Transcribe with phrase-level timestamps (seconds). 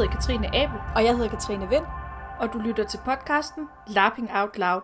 [0.00, 1.84] hedder Katrine Abel, Og jeg hedder Katrine Vind.
[2.40, 4.80] og du lytter til podcasten Lapping Out Loud.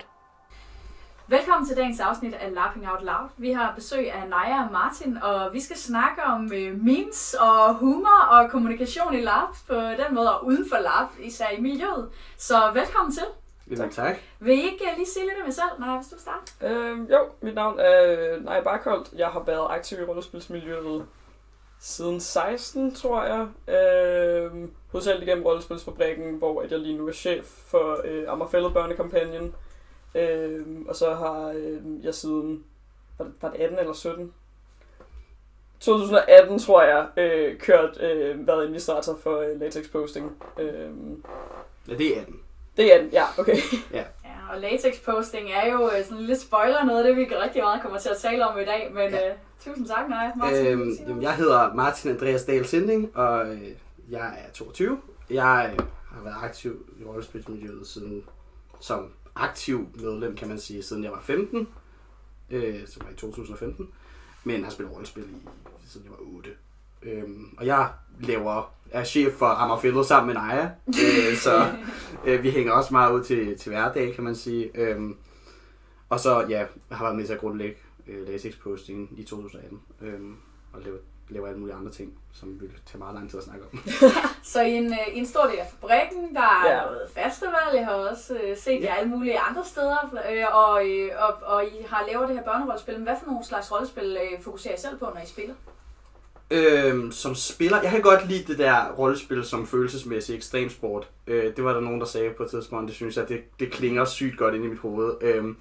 [1.26, 3.28] Velkommen til dagens afsnit af Lapping Out Loud.
[3.36, 7.74] Vi har besøg af Naja og Martin, og vi skal snakke om øh, memes og
[7.74, 12.08] humor og kommunikation i lab på den måde, og uden for lab, især i miljøet.
[12.36, 13.26] Så velkommen til.
[13.70, 14.16] Jamen, tak.
[14.40, 16.46] Vil I ikke øh, lige sige lidt om jer selv, Naja, hvis du starter?
[16.62, 19.08] Øh, jo, mit navn er Naja Barkholdt.
[19.16, 21.06] Jeg har været aktiv i rollespilsmiljøet
[21.80, 23.74] siden 16, tror jeg.
[23.74, 29.54] Øh, hovedsageligt gennem Rollespilsfabrikken, hvor at jeg lige nu er chef for øh, Amagerfællet Børnekampagnen.
[30.14, 32.64] Øh, og så har øh, jeg siden,
[33.18, 34.32] var det, var det 18 eller 17?
[35.80, 40.32] 2018, tror jeg, øh, kørt, øh, været administrator for øh, latex posting.
[40.60, 40.90] Øh,
[41.88, 42.40] Ja, det er den.
[42.76, 43.56] det er den, ja, okay.
[43.92, 44.02] Ja,
[44.52, 47.62] og latex posting er jo øh, sådan en lille spoiler, noget af det, vi rigtig
[47.62, 49.28] meget kommer til at tale om i dag, men Ja.
[49.28, 49.34] øh,
[49.64, 50.30] tusind tak, Naja.
[50.36, 53.58] Martin, Øhm, jamen, jeg hedder Martin Andreas Dahl Sinding, og øh,
[54.10, 55.00] jeg er 22.
[55.30, 55.76] Jeg
[56.10, 58.24] har været aktiv i rollespilsmiljøet siden,
[58.80, 61.68] som aktiv medlem, kan man sige, siden jeg var 15.
[62.50, 63.88] Øh, som var i 2015.
[64.44, 65.48] Men har spillet rollespil i,
[65.86, 66.50] siden jeg var 8.
[67.02, 71.72] Øhm, og jeg laver, er chef for Amagerfældet sammen med Naja, øh, så
[72.26, 74.70] øh, vi hænger også meget ud til, til hverdag, kan man sige.
[74.74, 75.16] Øhm,
[76.08, 76.58] og så, ja,
[76.90, 77.76] jeg har været med til at grundlægge
[78.06, 80.36] øh, latex posting i 2018, øhm,
[80.72, 80.98] og laver,
[81.28, 83.78] laver alle mulige andre ting, som vil tage meget lang tid at snakke om.
[84.52, 86.84] Så i en, øh, i en stor del af fabrikken, der er Ja.
[86.84, 91.10] noget festival, jeg har også øh, set jer alle mulige andre steder, øh, og, øh,
[91.18, 92.94] og, og I har lavet det her børnerollespil.
[92.94, 95.54] Men hvad for nogle slags rollespil øh, fokuserer I selv på, når I spiller?
[96.50, 101.08] Øhm, som spiller, jeg kan godt lide det der rollespil som følelsesmæssig ekstremsport.
[101.26, 103.72] Øh, det var der nogen, der sagde på et tidspunkt, det synes jeg, det, det
[103.72, 105.14] klinger sygt godt ind i mit hoved.
[105.20, 105.56] Øhm,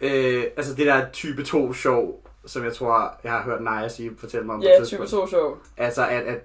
[0.00, 4.10] øh, altså det der type 2 sjov, som jeg tror, jeg har hørt Naja sige,
[4.18, 5.30] fortælle mig om på Ja, et type tidspunkt.
[5.30, 5.56] 2 show.
[5.76, 6.42] Altså, at, at, altså,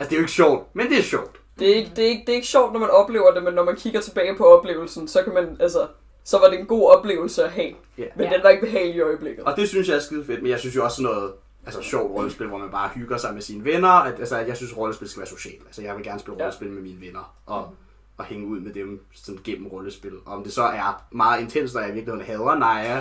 [0.00, 1.36] det er jo ikke sjovt, men det er sjovt.
[1.58, 3.54] Det er, ikke, det, er ikke, det er ikke sjovt, når man oplever det, men
[3.54, 5.86] når man kigger tilbage på oplevelsen, så kan man, altså,
[6.24, 7.72] så var det en god oplevelse at have.
[7.98, 8.04] Ja.
[8.16, 8.32] Men Ja.
[8.32, 9.44] den var ikke behagelig i øjeblikket.
[9.44, 11.32] Og det synes jeg er skide fedt, men jeg synes jo også sådan noget
[11.66, 13.88] altså sjovt rollespil, hvor man bare hygger sig med sine venner.
[13.88, 15.62] At, altså, jeg synes, rollespil skal være socialt.
[15.66, 16.42] Altså, jeg vil gerne spille Ja.
[16.44, 17.74] rollespil med mine venner, og,
[18.18, 20.12] og hænge ud med dem sådan gennem rollespil.
[20.26, 23.00] Og om det så er meget intens, når jeg i virkeligheden hader Naja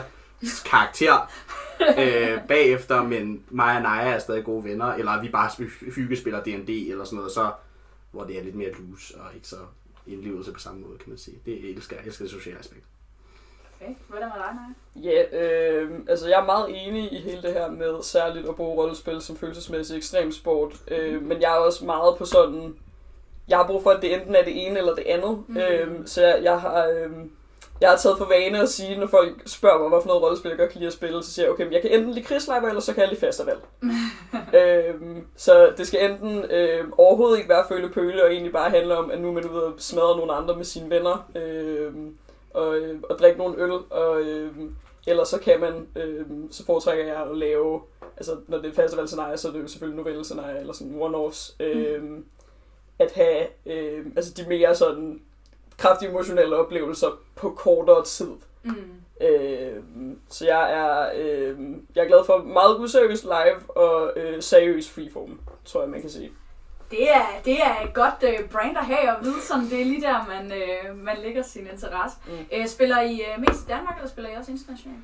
[0.65, 1.31] karakter
[2.03, 6.43] øh, bagefter, men mig og Naja er stadig gode venner, eller vi bare sp- hyggespiller
[6.43, 7.51] D&D eller sådan noget, så
[8.11, 9.55] hvor det er lidt mere loose og ikke så
[10.07, 11.37] indlevelse på samme måde, kan man sige.
[11.45, 12.01] Det elsker jeg.
[12.03, 12.83] Jeg elsker det sociale aspekt.
[13.81, 13.93] Okay.
[14.07, 15.11] Hvordan med dig, Naja?
[15.11, 18.81] Ja, øh, altså jeg er meget enig i hele det her med særligt at bruge
[18.81, 20.73] rollespil som følelsesmæssig ekstremsport.
[20.87, 22.75] Øh, men jeg er også meget på sådan,
[23.47, 25.43] jeg har brug for, at det enten er det ene eller det andet.
[25.47, 25.57] Mm.
[25.57, 26.87] Øh, så jeg, jeg har...
[26.87, 27.11] Øh,
[27.81, 30.49] jeg har taget for vane at sige, når folk spørger mig, hvad for noget rollespil
[30.49, 32.25] jeg godt kan lide at spille, så siger jeg, okay, men jeg kan enten lide
[32.25, 33.55] krigslejber, eller så kan jeg lide festival.
[34.59, 38.97] øhm, så det skal enten øh, overhovedet ikke være føle pøle, og egentlig bare handle
[38.97, 41.93] om, at nu er man ude og smadre nogle andre med sine venner, øh,
[42.53, 44.51] og, øh, og drikke nogle øl, og, øh,
[45.07, 47.81] eller så kan man, øh, så foretrækker jeg at lave,
[48.17, 52.01] altså når det er festivalscenarie, så er det jo selvfølgelig novellescenarie, eller sådan one-offs, øh,
[52.99, 55.21] at have øh, altså de mere sådan
[55.81, 58.31] kraftige emotionelle oplevelser på kortere tid.
[58.63, 58.75] Mm.
[59.21, 59.83] Øh,
[60.29, 61.59] så jeg er, øh,
[61.95, 66.09] jeg er glad for meget useriøs live og øh, seriøs freeform, tror jeg, man kan
[66.09, 66.31] sige.
[66.91, 69.85] Det er, det er et godt øh, brand at have og vide, sådan det er
[69.85, 72.17] lige der, man, øh, man lægger sin interesse.
[72.27, 72.31] Mm.
[72.53, 74.99] Øh, spiller I øh, mest i Danmark, eller spiller I også internationalt?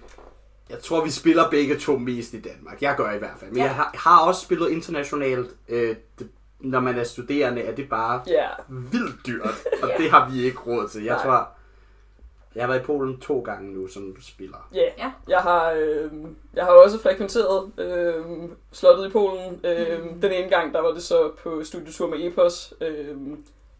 [0.69, 2.81] Jeg tror, vi spiller begge to mest i Danmark.
[2.81, 3.51] Jeg gør i hvert fald.
[3.51, 3.63] Men Ja.
[3.63, 3.67] ja.
[3.69, 5.49] jeg har, har også spillet internationalt.
[5.69, 6.29] Øh, det,
[6.59, 9.43] når man er studerende, er det bare Ja, vildt dyrt.
[9.83, 9.97] Og Ja.
[10.03, 11.03] det har vi ikke råd til.
[11.03, 11.23] Jeg Nej.
[11.25, 11.49] tror,
[12.55, 14.69] jeg har været i Polen to gange nu som spiller.
[14.73, 14.81] ja.
[14.97, 15.11] Ja.
[15.27, 16.11] Jeg har, øh,
[16.53, 18.25] jeg har også frekventeret øh,
[18.71, 19.61] slottet i Polen.
[19.63, 20.21] Øh, Mm.
[20.21, 23.15] Den ene gang, der var det så på studietur med Epos, øh,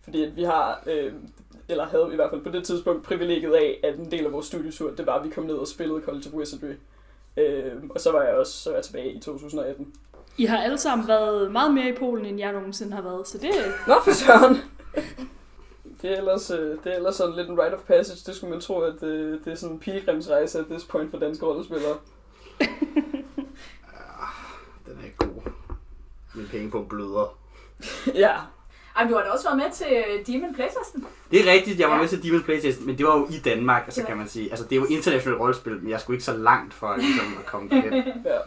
[0.03, 1.13] fordi at vi har, øh,
[1.69, 4.45] eller havde i hvert fald på det tidspunkt, privilegiet af, at en del af vores
[4.45, 6.73] studietur, det var, at vi kom ned og spillede College of Wizardry.
[7.37, 9.93] Øh, og så var jeg også så var jeg tilbage i 2018.
[10.37, 13.37] I har alle sammen været meget mere i Polen, end jeg nogensinde har været, så
[13.37, 13.49] det
[13.87, 14.57] Nå for søren!
[16.01, 18.19] Det er, ellers, øh, det er ellers sådan lidt en rite of passage.
[18.25, 21.19] Det skulle man tro, at det, det er sådan en pilgrimsrejse at this point for
[21.19, 21.97] danske rollespillere.
[24.85, 25.51] Den er ikke god.
[26.35, 27.37] Min penge på bløder.
[28.23, 28.35] ja,
[28.95, 31.05] Ej, du har da også været med til øh, Demon Playtesten.
[31.31, 32.01] Det er rigtigt, jeg var Ja.
[32.01, 34.07] med til Demon's Playtest, men det var jo i Danmark, altså Ja.
[34.07, 34.49] kan man sige.
[34.49, 37.45] Altså det er jo internationalt rollespil, men jeg skulle ikke så langt for ligesom, at
[37.45, 37.93] komme derhen.
[38.25, 38.37] ja.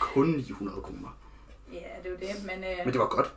[0.00, 1.16] Kun 900 kroner.
[1.72, 3.32] Ja, det er jo det, men, øh, Men det var godt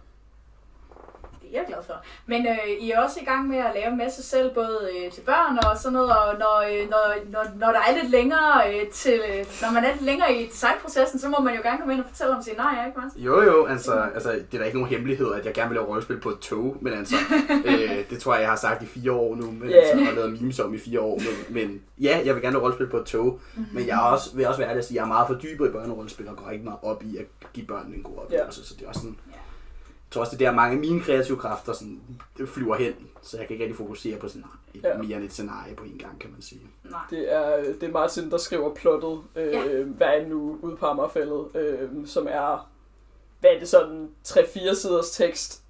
[1.53, 1.97] det er jeg glad for.
[2.25, 5.11] Men øh, I er også i gang med at lave en masse selv, både øh,
[5.11, 8.51] til børn og sådan noget, og når, øh, når, når, når der er lidt længere
[8.73, 11.77] øh, til, øh, når man er lidt længere i designprocessen, så må man jo gerne
[11.77, 13.21] komme ind og fortælle om sin nej, ikke Martin?
[13.21, 15.87] Jo jo, altså, altså det er da ikke nogen hemmelighed, at jeg gerne vil lave
[15.87, 17.15] rollespil på et tog, men altså,
[17.65, 19.89] øh, det tror jeg, jeg har sagt i fire år nu, men yeah.
[19.91, 22.63] altså, og lavet memes om i fire år, men, men ja, jeg vil gerne lave
[22.63, 23.65] rollespil på et tog, Mhm.
[23.73, 25.69] men jeg er også, vil også være ærlig at sige, at jeg er meget fordybet
[25.69, 28.73] i børnerollespil og går ikke meget op i at give børnene en god oplevelse, så
[28.75, 29.33] det er også sådan, Ja.
[30.13, 32.01] Jeg tror også, det er der mange af mine kreative kræfter sådan,
[32.37, 34.43] det flyver hen, så jeg kan ikke rigtig fokusere på sådan
[34.73, 34.97] et, Ja.
[34.97, 36.61] mere end et scenarie på en gang, kan man sige.
[36.83, 36.99] Nej.
[37.09, 39.83] Det er, det er Martin, der skriver plottet øh, Ja.
[39.83, 42.69] hver en uge ude på Amagerfællet, øh, som er,
[43.39, 45.61] hvad er det sådan, 3-4 siders tekst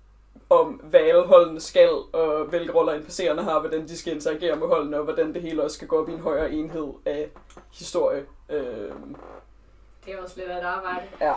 [0.50, 4.68] om, hvad alle holdene skal, og hvilke roller NPC'erne har, hvordan de skal interagere med
[4.68, 7.30] holdene, og hvordan det hele også skal gå op i en højere enhed af
[7.74, 8.26] historie.
[8.50, 8.64] Øh,
[10.06, 11.06] Det er også lidt af et arbejde.
[11.22, 11.34] ja.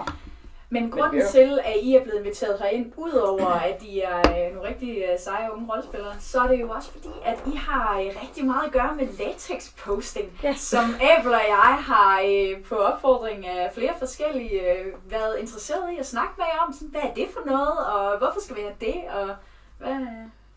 [0.71, 1.27] Men grunden ja.
[1.27, 5.19] til, at I er blevet inviteret herind, udover at I er øh, nogle rigtig øh,
[5.19, 8.67] seje unge rollespillere, så er det jo også fordi, at I har øh, rigtig meget
[8.67, 10.61] at gøre med latex-posting, Yes.
[10.61, 10.85] som
[11.19, 12.23] Abel og jeg har
[12.69, 14.63] på opfordring af flere forskellige
[15.09, 16.73] været interesseret i at snakke med jer om.
[16.73, 19.35] Sådan, hvad er det for noget, og hvorfor skal vi have det, og
[19.79, 19.97] hvad...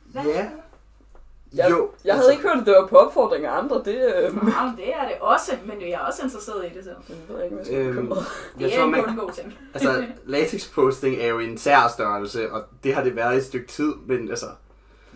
[0.06, 0.46] hvad Ja.
[1.54, 3.76] Jeg, jo, jeg havde ikke hørt, at det var på opfordring af andre.
[3.86, 6.96] Det, øh, Jamen, det er det også, men jeg er også interesseret i det selv.
[7.10, 8.08] jeg ved ikke, hvad jeg skal Øhm.
[8.08, 8.16] Det
[8.60, 9.54] jeg er tror, en man, kun god ting.
[9.74, 13.46] altså, latex posting er jo en sær størrelse, og det har det været i et
[13.46, 14.46] stykke tid, men altså,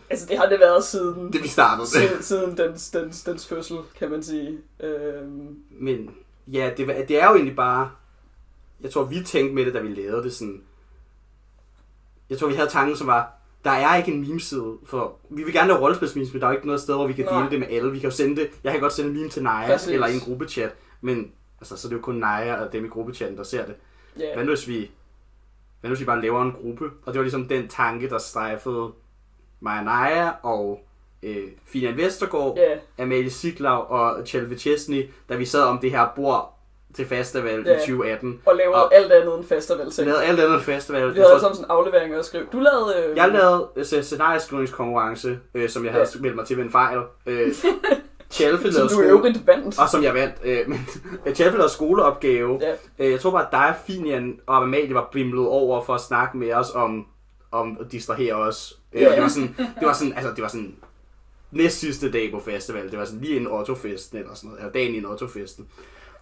[0.10, 1.88] Altså, det har det været siden, det vi startede.
[1.88, 4.60] siden, siden dens, dens, dens fødsel, kan man sige.
[4.80, 6.16] Øhm, Men
[6.48, 7.92] ja, det, det er jo egentlig bare...
[8.82, 10.62] Jeg tror, vi tænkte med det, da vi lavede det sådan...
[12.30, 13.32] Jeg tror, vi havde tanken, som var...
[13.63, 16.56] Der er ikke en memeside, for vi vil gerne lave rollespilsmemes, men der er jo
[16.57, 17.38] ikke noget sted, hvor vi kan Nej.
[17.39, 17.92] dele det med alle.
[17.92, 18.50] Vi kan jo sende det...
[18.63, 19.88] Jeg kan godt sende en meme til Naja, Præcis.
[19.94, 21.31] eller i en gruppechat, men
[21.62, 23.75] altså, så er det jo kun Naja og dem i gruppechatten, der ser det.
[24.19, 24.33] ja.
[24.36, 24.92] Hvad nu, hvis vi...
[25.80, 26.86] Hvad nu, hvis vi bare laver en gruppe?
[27.06, 28.92] Og det var ligesom den tanke, der strejfede
[29.60, 30.83] mig og Naja og
[31.24, 36.07] øh, Fina Vestergaard, Ja, Amalie Siglau og Chelve Chesney, da vi sad om det her
[36.15, 36.53] bord
[36.95, 37.75] til festival Ja.
[37.75, 38.40] i 2018.
[38.45, 40.07] og laver Og- alt andet end festival selv.
[40.07, 41.13] lavede alt andet end festival.
[41.16, 42.45] Vi havde sådan en aflevering at skrive.
[42.54, 43.10] Du lavede...
[43.10, 46.19] Øh, jeg lavede øh, scenarieskrivningskonkurrence, øh, som jeg havde Ja.
[46.22, 47.00] meldt mig til ved en fejl.
[47.25, 47.54] Øh,
[48.31, 49.80] Chelfe som lavede du skole, øvrigt vandt.
[49.80, 50.36] og som jeg vandt.
[50.44, 50.88] Øh, men
[51.36, 52.60] Chelfe lavede skoleopgave.
[52.62, 52.74] Ja.
[53.06, 56.38] Øh, jeg tror bare, at dig, Finian og Amalie var bimlet over for at snakke
[56.38, 57.06] med os om,
[57.51, 58.80] om at distrahere os.
[58.94, 59.12] Øh, Ja.
[59.16, 60.75] det var sådan, det var sådan, altså det var sådan
[61.51, 62.92] næst sidste dag på festival.
[62.92, 65.68] Det var sådan lige inden Otto-festen eller sådan noget, eller dagen inden Otto-festen.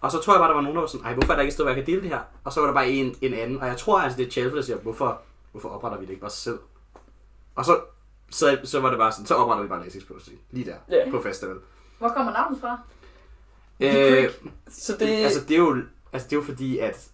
[0.02, 1.42] Og så tror jeg bare, der var nogen, der var sådan, ej, hvorfor er der
[1.42, 2.20] ikke et sted, hvor jeg kan dele det her?
[2.44, 4.56] Og så var der bare en, en anden, og jeg tror altså, det er Chelfe,
[4.56, 5.20] der siger, hvorfor,
[5.52, 6.58] hvorfor opretter vi det ikke bare selv?
[7.54, 7.80] Og så,
[8.30, 11.10] så, så var det bare sådan, så opretter vi bare Latex Posting, lige der, Ja.
[11.10, 11.56] på festival.
[11.98, 12.78] Hvor kommer navnet fra?
[13.80, 14.30] Øh,
[14.68, 15.76] Så det, det, altså, det er jo,
[16.12, 17.08] altså, det er jo fordi, at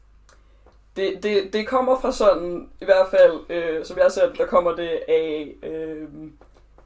[0.97, 4.47] det, det, det kommer fra sådan, i hvert fald, øh, som jeg ser det, der
[4.47, 6.09] kommer det af øh,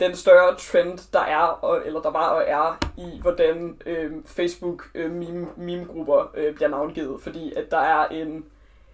[0.02, 4.82] den større trend, der er, og, eller der var og er, i hvordan øh, Facebook
[4.94, 7.20] øh, meme, meme-grupper øh, bliver navngivet.
[7.22, 8.44] Fordi at der er en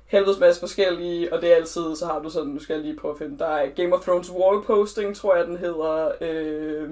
[0.07, 2.97] helvedes masse forskellige, og det er altid, så har du sådan, nu skal jeg lige
[2.97, 6.91] prøve at finde, der er Game of Thrones wall posting, tror jeg den hedder, øh,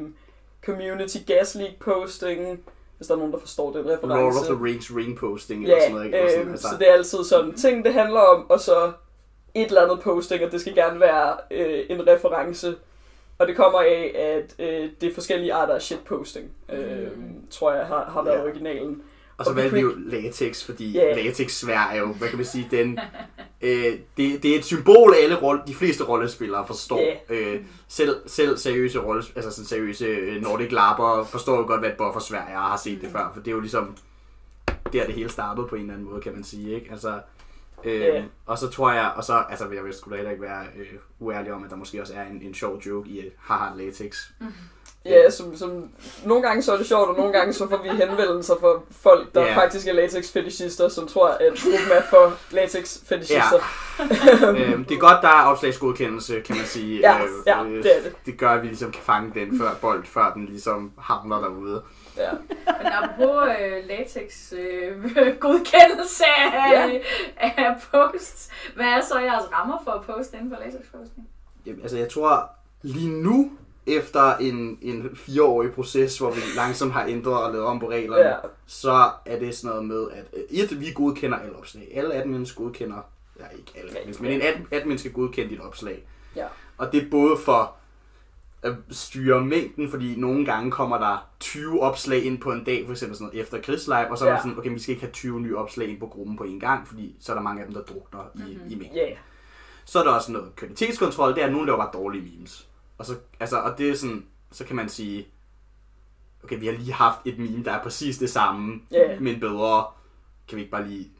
[0.66, 2.60] Community Gas League posting,
[2.96, 4.06] hvis der er nogen, der forstår den reference.
[4.06, 6.18] Lord of the Rings ring posting, eller Ja, sådan noget, ikke?
[6.18, 8.92] Eller sådan, øh, altså, så det er altid sådan ting, det handler om, og så
[9.54, 12.76] et eller andet posting, og det skal gerne være øh, en reference.
[13.38, 17.08] Og det kommer af, at øh, det er forskellige arter af shitposting, øh,
[17.50, 18.42] tror jeg har, har været Ja.
[18.42, 19.02] originalen.
[19.38, 21.16] Og så valgte vi jo latex, fordi yeah.
[21.16, 22.98] latex svær er jo, hvad kan man sige, den,
[23.62, 27.00] øh, det, det er et symbol, alle rolle, de fleste rollespillere forstår.
[27.00, 27.34] Ja.
[27.34, 31.90] Øh, selv, selv seriøse, rolle, altså sådan seriøse øh, Nordic Lapper forstår jo godt, hvad
[31.90, 33.96] et buffer svær er, og har set det før, for det er jo ligesom,
[34.92, 36.88] der det hele startede på en eller anden måde, kan man sige, ikke?
[36.90, 37.20] Altså,
[37.84, 38.22] øh, Ja.
[38.46, 40.86] Og så tror jeg, og så, altså jeg vil sgu da heller ikke være øh,
[41.18, 44.24] uærlig om, at der måske også er en, en sjov joke i, øh, haha, latex.
[45.04, 45.90] Ja, som, som,
[46.24, 49.34] nogle gange så er det sjovt, og nogle gange så får vi henvendelser fra folk,
[49.34, 49.54] der yeah.
[49.54, 53.60] faktisk er latex-fetishister, som tror, at gruppen er for latex-fetishister.
[54.50, 57.00] øh, det er godt, der er opslagsgodkendelse, kan man sige.
[57.00, 58.14] Ja, øh, ja, øh, det er det.
[58.26, 61.82] Det gør, at vi ligesom kan fange den før bold, før den ligesom havner derude.
[62.16, 62.30] Ja.
[62.82, 64.96] Men apropos øh, latex øh,
[65.46, 66.98] godkendelse af, Ja.
[67.36, 71.28] af posts, hvad er så jeres rammer for at poste inden for latex posting?
[71.66, 72.50] Jamen, altså, jeg tror
[72.82, 73.50] lige nu,
[73.86, 78.28] efter en, en fireårig proces, hvor vi langsomt har ændret og lavet om på reglerne,
[78.28, 78.36] Ja.
[78.66, 81.88] så er det sådan noget med, at øh, et, vi godkender alle opslag.
[81.94, 82.96] Alle admins godkender,
[83.40, 86.04] ja ikke alle admins, men en ad- admin skal godkende dit opslag.
[86.36, 86.46] Ja.
[86.78, 87.74] Og det er både for
[88.62, 92.92] at styre mængden, fordi nogle gange kommer der 20 opslag ind på en dag, for
[92.92, 95.12] eksempel sådan noget efter krigslive, og så er man sådan, okay, vi skal ikke have
[95.12, 97.66] 20 nye opslag ind på gruppen på en gang, fordi så er der mange af
[97.66, 98.70] dem, der drukner i, Mhm.
[98.70, 98.96] i mængden.
[98.98, 99.06] Ja.
[99.84, 102.68] Så er der også noget kvalitetskontrol, det er, at nogen laver bare dårlige memes.
[102.98, 105.26] Og, så, altså, og det er sådan, så kan man sige,
[106.44, 109.20] okay, vi har lige haft et meme, der er præcis det samme, Ja.
[109.20, 109.84] men bedre.
[110.48, 111.10] Kan vi ikke bare lige...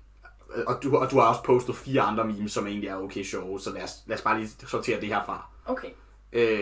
[0.67, 3.61] Og du, og du har også postet fire andre memes, som egentlig er okay sjove,
[3.61, 5.47] så lad os, lad os bare lige sortere det her fra.
[5.67, 5.89] Okay.
[6.33, 6.61] Øh,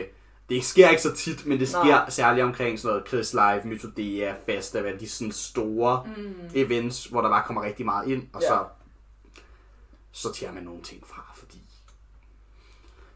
[0.49, 2.11] det sker ikke så tit, men det sker Nej.
[2.11, 6.35] særligt omkring sådan noget Chris Live, Mythodea, Festival, de sådan store Mm.
[6.55, 8.49] events, hvor der bare kommer rigtig meget ind, og Ja.
[8.49, 8.59] så
[10.13, 11.59] sorterer man nogle ting fra, fordi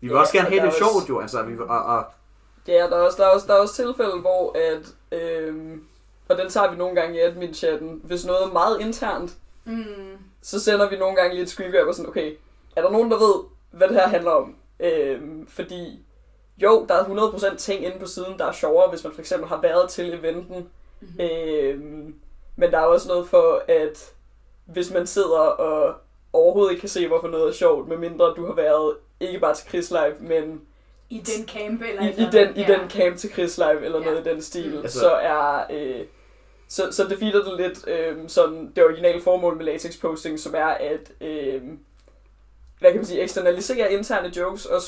[0.00, 2.04] vi vil Ja, også gerne have det også- sjovt jo, altså, vi, vil- og, og
[2.68, 5.84] Ja, der er også, der er også, der er også tilfælde, hvor at, øhm,
[6.28, 9.84] og den tager vi nogle gange i admin-chatten, hvis noget er meget internt, Mm.
[10.42, 12.36] så sender vi nogle gange lige et screengrab og sådan, okay,
[12.76, 13.34] er der nogen, der ved,
[13.70, 14.54] hvad det her handler om?
[14.80, 16.04] Øhm, fordi,
[16.62, 17.04] jo, der er
[17.52, 20.14] 100% ting inde på siden, der er sjovere, hvis man for eksempel har været til
[20.14, 20.68] eventen.
[21.00, 21.20] Mhm.
[21.20, 22.14] Øhm,
[22.56, 24.12] men der er også noget for, at
[24.66, 25.94] hvis man sidder og
[26.32, 29.68] overhovedet ikke kan se, hvorfor noget er sjovt, medmindre du har været ikke bare til
[29.68, 30.60] Chris Live, men
[31.10, 32.56] I den camp eller i, i, den, andet.
[32.56, 32.78] i Ja.
[32.78, 34.04] den camp til Chris Live, eller Ja.
[34.04, 34.78] noget i den stil, Mm.
[34.78, 35.64] Altså- så er...
[35.70, 36.00] Øh,
[36.70, 40.54] så, så det feeder det lidt øh, sådan det originale formål med latex posting, som
[40.54, 41.62] er at øh,
[42.80, 44.80] hvad kan man sige, eksternalisere interne jokes og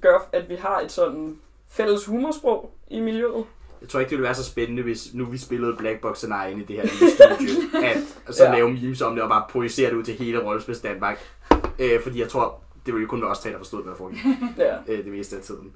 [0.00, 3.44] gøre, at vi har et sådan fælles humorsprog i miljøet.
[3.80, 6.56] jeg tror ikke, det ville være så spændende, hvis nu vi spillede Black Box scenarie
[6.56, 7.84] i det her studie,
[8.28, 8.52] at så Ja.
[8.52, 11.18] lave memes om det og bare projicere det ud til hele rollespils Danmark.
[11.78, 13.96] Øh, fordi jeg tror, det ville jo kun være os tre, der forstod, hvad der
[13.98, 14.18] foregik
[14.58, 14.76] Ja.
[14.88, 15.72] øh, det meste af tiden.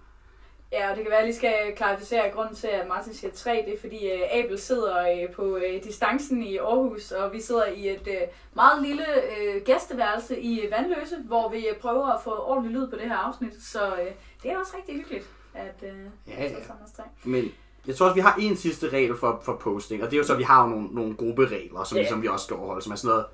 [0.72, 3.30] Ja, og det kan være, at jeg lige skal klarificere grunden til, at Martin siger
[3.32, 3.62] 3.
[3.66, 7.66] Det er fordi øh, Abel sidder øh, på øh, distancen i Aarhus, og vi sidder
[7.66, 8.20] i et øh,
[8.54, 9.04] meget lille
[9.38, 13.16] øh, gæsteværelse i Vandløse, hvor vi øh, prøver at få ordentlig lyd på det her
[13.16, 13.52] afsnit.
[13.62, 14.06] Så øh,
[14.42, 15.98] det er også rigtig hyggeligt, at øh,
[16.28, 16.48] Ja, ja.
[16.96, 17.02] tre.
[17.24, 17.52] Men
[17.86, 20.24] jeg tror også, vi har en sidste regel for, for posting, og det er jo
[20.26, 22.00] så, at vi har jo nogle, nogle grupperegler, som, Ja.
[22.00, 22.04] yeah.
[22.04, 23.24] ligesom vi også skal overholde, som er sådan noget,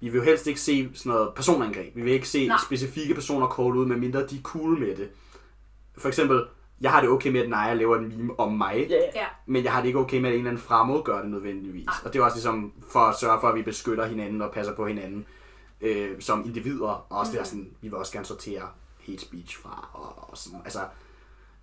[0.00, 1.96] vi vil jo helst ikke se sådan noget personangreb.
[1.96, 2.56] Vi vil ikke se Nej.
[2.66, 5.08] specifikke personer call ud, medmindre de er cool med det.
[5.98, 6.40] For eksempel,
[6.84, 8.96] jeg har det okay med, at Naja laver en meme om mig, Ja.
[9.14, 11.30] Ja, men jeg har det ikke okay med, at en eller anden fremmed gør det
[11.30, 11.86] nødvendigvis.
[11.86, 11.94] Nej.
[12.04, 14.74] Og det er også ligesom for at sørge for, at vi beskytter hinanden og passer
[14.74, 15.26] på hinanden
[15.80, 16.88] øh, som individer.
[16.88, 17.34] Og også mm.
[17.34, 18.68] det er sådan, vi vil også gerne sortere
[19.06, 19.88] hate speech fra.
[19.92, 20.80] Og, og sådan, altså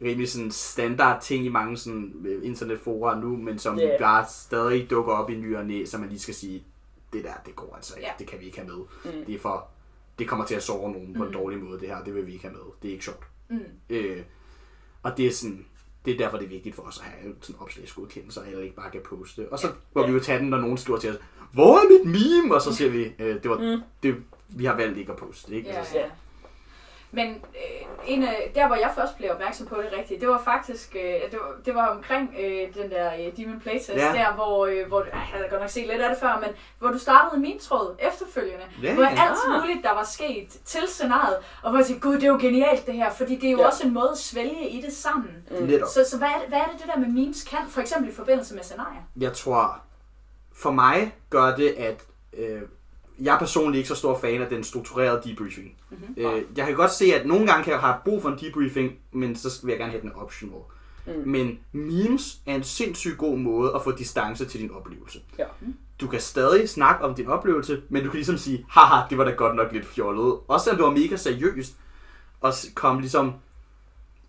[0.01, 3.99] rimelig sådan standard ting i mange sådan øh, internetfora nu, men som yeah.
[3.99, 6.63] bare stadig dukker op i ny og næ, så man lige skal sige,
[7.13, 8.13] det der, det går altså ikke, Ja.
[8.19, 8.77] det kan vi ikke have med.
[9.13, 9.25] Mm.
[9.25, 9.67] Det er for,
[10.19, 11.33] det kommer til at såre nogen på en Mm.
[11.33, 12.61] dårlig måde, det her, det vil vi ikke have med.
[12.81, 13.23] Det er ikke sjovt.
[13.49, 13.59] mm.
[13.89, 14.21] Øh,
[15.03, 15.65] og det er sådan,
[16.05, 18.75] det er derfor, det er vigtigt for os at have sådan opslagsgodkendelse, og heller ikke
[18.75, 19.47] bare kan poste.
[19.51, 19.73] Og så Ja.
[19.95, 21.15] må vi jo tage den, når nogen skriver til os,
[21.53, 22.55] hvor er mit meme?
[22.55, 23.81] Og så siger vi, øh, det var, Mm.
[24.03, 24.15] det,
[24.49, 25.69] vi har valgt ikke at poste, ikke?
[25.69, 26.05] Ja, Altså, ja.
[27.13, 30.41] Men øh, en af, der, hvor jeg først blev opmærksom på det rigtigt, det var
[30.45, 31.01] faktisk, øh,
[31.31, 33.95] det, var, det var omkring øh, den der øh, Demon Playtest, Ja.
[34.13, 36.49] der hvor, øh, hvor jeg havde godt nok set lidt af det før, men
[36.79, 39.09] hvor du startede min tråd efterfølgende, Ja, hvor ja.
[39.09, 39.61] alt Ah.
[39.61, 42.85] muligt, der var sket til scenariet, og hvor jeg tænkte, gud, det er jo genialt
[42.85, 43.65] det her, fordi det er jo Ja.
[43.67, 45.47] også en måde at svælge i det sammen.
[45.51, 45.69] Mm.
[45.93, 48.09] Så, så hvad, er det, hvad er det, det der med memes kan, for eksempel
[48.11, 49.01] i forbindelse med scenarier?
[49.19, 49.81] Jeg tror,
[50.55, 52.03] for mig gør det, at
[52.37, 52.61] øh,
[53.23, 55.75] jeg er personligt ikke så stor fan af den strukturerede debriefing.
[55.89, 56.15] Mm-hmm.
[56.17, 58.93] Øh, jeg kan godt se, at nogle gange kan jeg have brug for en debriefing,
[59.11, 60.59] men så vil jeg gerne have den optional.
[61.07, 61.13] Mm.
[61.25, 65.19] Men memes er en sindssygt god måde at få distance til din oplevelse.
[65.39, 65.45] Ja.
[66.01, 69.23] Du kan stadig snakke om din oplevelse, men du kan ligesom sige, haha, det var
[69.23, 70.35] da godt nok lidt fjollet.
[70.47, 71.75] Også selvom det var mega seriøst,
[72.41, 73.33] og komme ligesom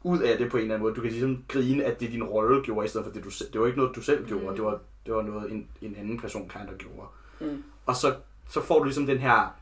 [0.03, 0.95] ud af det på en eller anden måde.
[0.95, 3.53] Du kan ligesom grine, at det din rolle gjorde, i stedet for det du selv.
[3.53, 4.55] Det var ikke noget, du selv gjorde, Mm.
[4.55, 7.09] det var, det var noget, en, en anden person kind of gjorde.
[7.41, 7.63] Mm.
[7.87, 8.15] Og så,
[8.53, 9.55] så får du ligesom den her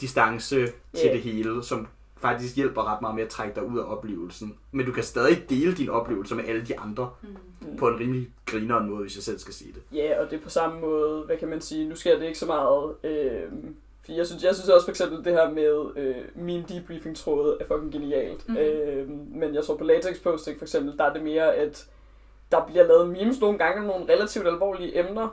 [0.00, 0.56] distance
[0.94, 1.12] til Ja.
[1.12, 4.54] det hele, som faktisk hjælper ret meget med at trække dig ud af oplevelsen.
[4.72, 7.10] Men du kan stadig dele din oplevelse med alle de andre
[7.60, 7.76] Mm.
[7.76, 9.82] på en rimelig grineren måde, hvis jeg selv skal sige det.
[9.98, 12.38] Ja, og det er på samme måde, hvad kan man sige, nu sker det ikke
[12.38, 13.42] så meget, øh,
[14.00, 17.56] fordi jeg synes, jeg synes også for eksempel det her med øh, min debriefing tråd
[17.60, 18.48] er fucking genialt.
[18.48, 18.56] Mhm.
[18.58, 21.86] Øh, men jeg tror på latex posting for eksempel, der er det mere, at
[22.52, 25.28] der bliver lavet memes nogle gange om nogle relativt alvorlige emner,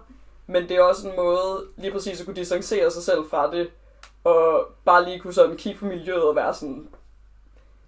[0.50, 3.70] men det er også en måde lige præcis at kunne distancere sig selv fra det,
[4.24, 6.88] og bare lige kunne sådan kigge på miljøet og være sådan,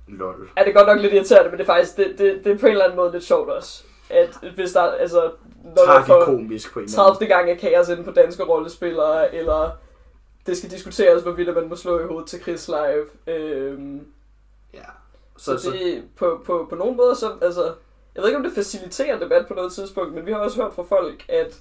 [0.08, 0.50] Lol.
[0.56, 2.66] er det godt nok lidt irriterende, men det er faktisk, det, det, det er på
[2.66, 3.84] en eller anden måde lidt sjovt også.
[4.10, 5.32] At hvis der, altså,
[5.64, 7.28] når Tragikomisk på en eller anden 30.
[7.36, 9.70] gang er kaos inde på danske rollespillere, eller
[10.46, 13.06] det skal diskuteres, hvorvidt man må slå i hovedet til Chris Live.
[13.28, 14.08] Øhm,
[14.74, 14.80] Ja.
[15.38, 17.64] så, Så, så, det, på, på, på nogle måder, så, altså,
[18.16, 20.74] jeg ved ikke, om det faciliterer debat på noget tidspunkt, men vi har også hørt
[20.74, 21.60] fra folk, at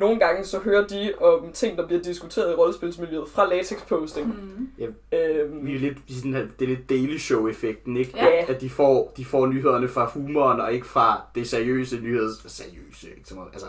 [0.00, 4.26] nogle gange så hører de om ting, der bliver diskuteret i rollespilsmiljøet fra latex posting.
[4.26, 4.84] Mm.
[5.12, 8.12] Øhm, vi er lidt, sådan her, det er lidt Daily Show-effekten, ikke?
[8.16, 8.44] Ja.
[8.48, 12.52] At de får, de får nyhederne fra humoren, og ikke fra det seriøse nyheds...
[12.52, 13.66] Seriøse, ikke så meget, altså...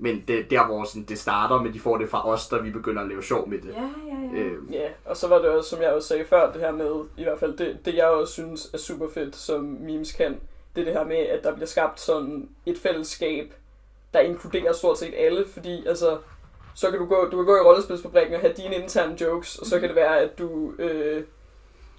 [0.00, 2.70] Men det der, hvor sådan, det starter, men de får det fra os, der vi
[2.70, 3.68] begynder at lave sjov med det.
[3.68, 4.44] Ja, ja, ja.
[4.44, 7.04] Øh, Ja, og så var det også, som jeg også sagde før, det her med,
[7.16, 10.36] i hvert fald det, det jeg også synes er super fedt, som memes kan,
[10.76, 13.52] det er det her med, at der bliver skabt sådan et fællesskab,
[14.14, 16.18] der inkluderer stort set alle, fordi altså,
[16.74, 19.66] så kan du gå, du kan gå i rollespilsfabrikken og have dine interne jokes, og
[19.66, 21.24] så kan det være, at du øh,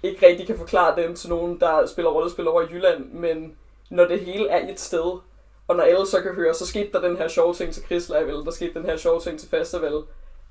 [0.02, 3.56] ikke rigtig kan forklare dem til nogen, der spiller rollespil over i Jylland, men
[3.90, 5.20] når det hele er et sted,
[5.68, 8.08] og når alle så kan høre, så skete der den her sjove ting til Chris
[8.08, 10.02] Live, eller der skete den her sjove ting til festival,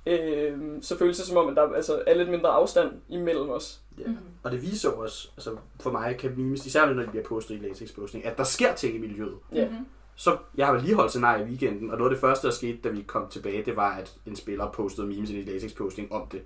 [0.06, 3.80] øh, så føles det som om, at der altså, er lidt mindre afstand imellem os.
[4.00, 4.08] Ja.
[4.08, 4.18] Mhm.
[4.44, 7.58] Og det viser også, altså for mig kan memes, især når de bliver postet i
[7.58, 9.36] latexposting, at der sker ting i miljøet.
[9.54, 9.70] Ja.
[9.70, 9.86] Mhm.
[10.20, 12.78] Så jeg har lige holdt scenarie i weekenden, og noget af det første, der skete,
[12.84, 16.28] da vi kom tilbage, det var, at en spiller postede memes i en latexposting om
[16.28, 16.42] det.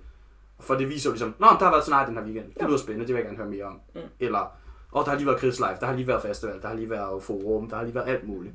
[0.60, 2.52] For det viser jo ligesom, Nå, der har været scenarie den her weekend.
[2.60, 3.80] Det lyder spændende, det vil jeg gerne høre mere om.
[3.94, 4.00] Mm.
[4.20, 4.52] Eller,
[4.92, 7.22] åh, der har lige været Live, der har lige været festival, der har lige været
[7.22, 8.54] forum, der har lige været alt muligt.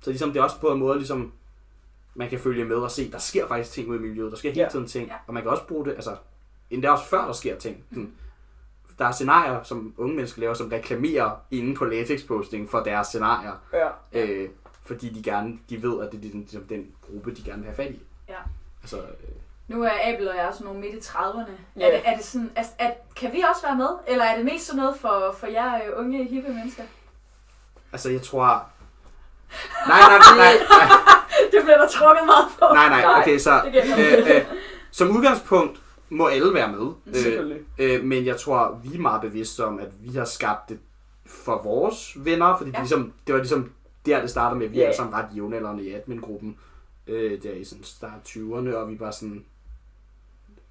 [0.00, 1.32] Så ligesom, det er også på en måde, ligesom,
[2.14, 4.52] man kan følge med og se, der sker faktisk ting ude i miljøet, der sker
[4.52, 5.14] hele tiden ting, Ja.
[5.26, 6.16] og man kan også bruge det, altså,
[6.70, 7.84] endda også før der sker ting.
[7.90, 8.12] Sådan,
[8.98, 13.52] der er scenarier, som unge mennesker laver, som reklamerer inde på latexposting for deres scenarier.
[13.72, 13.88] Ja.
[14.12, 14.48] Øh,
[14.86, 17.66] fordi de gerne, de ved, at det er ligesom den, den gruppe, de gerne vil
[17.66, 18.02] have fat i.
[18.28, 18.34] Ja.
[18.82, 19.02] Altså, øh,
[19.68, 21.50] Nu er Abel og jeg sådan nogle midt i 30'erne.
[21.76, 21.86] Ja.
[21.86, 23.88] Er, det, er det sådan, er, er, kan vi også være med?
[24.06, 26.82] Eller er det mest sådan noget for, for jer øh, unge, hippe mennesker?
[27.92, 28.46] altså jeg tror...
[29.88, 30.88] Nej, nej, nej, nej, nej,
[31.52, 32.74] det bliver der trukket meget på.
[32.74, 34.44] nej, nej, okay, så øh, øh,
[34.90, 36.86] som udgangspunkt må alle være med.
[37.06, 37.62] Øh, Selvfølgelig.
[37.78, 40.78] øh, men jeg tror, vi er meget bevidste om, at vi har skabt det
[41.26, 42.74] for vores venner, fordi ja.
[42.76, 43.70] Det, ligesom, det var ligesom
[44.06, 44.84] der, det startede med, at vi Ja.
[44.88, 46.56] er sammen ret jævnaldrende i admin-gruppen,
[47.06, 49.44] øh, der i sådan start 20'erne, og vi var sådan,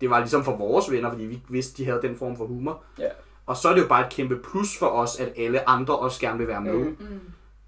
[0.02, 2.84] det var ligesom for vores venner, fordi vi vidste, de havde den form for humor.
[3.00, 3.08] Ja.
[3.46, 6.20] Og så er det jo bare et kæmpe plus for os, at alle andre også
[6.22, 6.74] gerne vil være med.
[6.74, 6.98] Mhm.
[7.00, 7.20] Mm.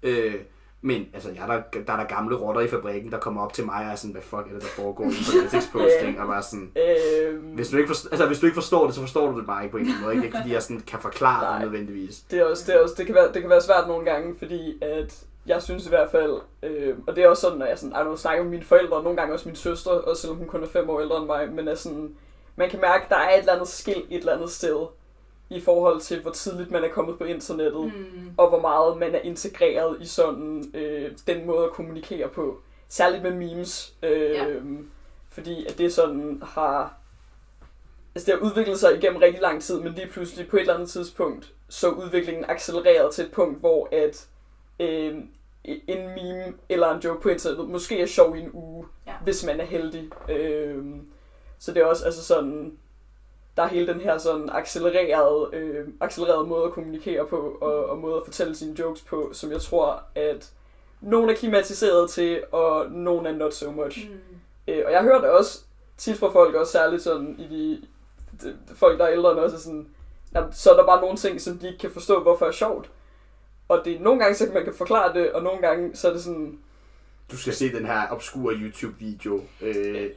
[0.02, 0.34] Øh,
[0.80, 3.52] men altså, jeg er der, der er der gamle rotter i fabrikken, der kommer op
[3.52, 6.26] til mig og er sådan, hvad fuck er det, der foregår inde på Netflix-posting, og
[6.26, 9.30] bare sådan, Øh, hvis du, ikke forstår, altså, hvis du ikke forstår det, så forstår
[9.30, 10.26] du det bare ikke på en eller anden måde.
[10.26, 11.52] Ikke, fordi jeg sådan kan forklare Nej.
[11.52, 12.20] det nødvendigvis.
[12.30, 14.34] det, er også, det, er også, det, kan være, det kan være svært nogle gange,
[14.38, 17.78] fordi at jeg synes i hvert fald, øh, og det er også sådan, når jeg
[17.78, 20.62] sådan, snakker med mine forældre, og nogle gange også min søster, også selvom hun kun
[20.62, 22.14] er fem år ældre end mig, men er sådan,
[22.56, 24.86] man kan mærke, at der er et eller andet skilt et eller andet sted,
[25.50, 28.30] i forhold til, hvor tidligt man er kommet på internettet, mm.
[28.36, 32.60] Og hvor meget man er integreret i sådan øh, den måde at kommunikere på.
[32.88, 34.46] Særligt med memes, øh, Ja.
[35.30, 36.94] fordi at det sådan har
[38.14, 40.74] altså det har udviklet sig igennem rigtig lang tid, men lige pludselig på et eller
[40.74, 44.28] andet tidspunkt, så udviklingen accelereret til et punkt, hvor at
[44.80, 45.14] øh,
[45.64, 49.12] en meme eller en joke på internettet måske er sjov i en uge, Ja.
[49.24, 50.10] hvis man er heldig.
[50.30, 50.84] Øh,
[51.58, 52.78] så det er også altså sådan,
[53.58, 57.98] der er hele den her sådan accelererede, øh, accelererede måde at kommunikere på, og, og
[57.98, 60.52] måde at fortælle sine jokes på, som jeg tror, at
[61.00, 64.10] nogen er klimatiseret til, og nogen er not so much.
[64.10, 64.38] Mm.
[64.68, 65.60] Øh, og jeg hører det også
[65.96, 67.86] tit fra folk, også særligt sådan i de,
[68.42, 69.88] de, de folk, der er ældre end er sådan,
[70.34, 72.90] jamen, så er der bare nogle ting, som de ikke kan forstå, hvorfor er sjovt.
[73.68, 76.12] Og det er nogle gange, så man kan forklare det, og nogle gange, så er
[76.12, 76.58] det sådan,
[77.32, 79.42] Du skal se den her obskure YouTube-video.
[79.60, 79.74] Øh,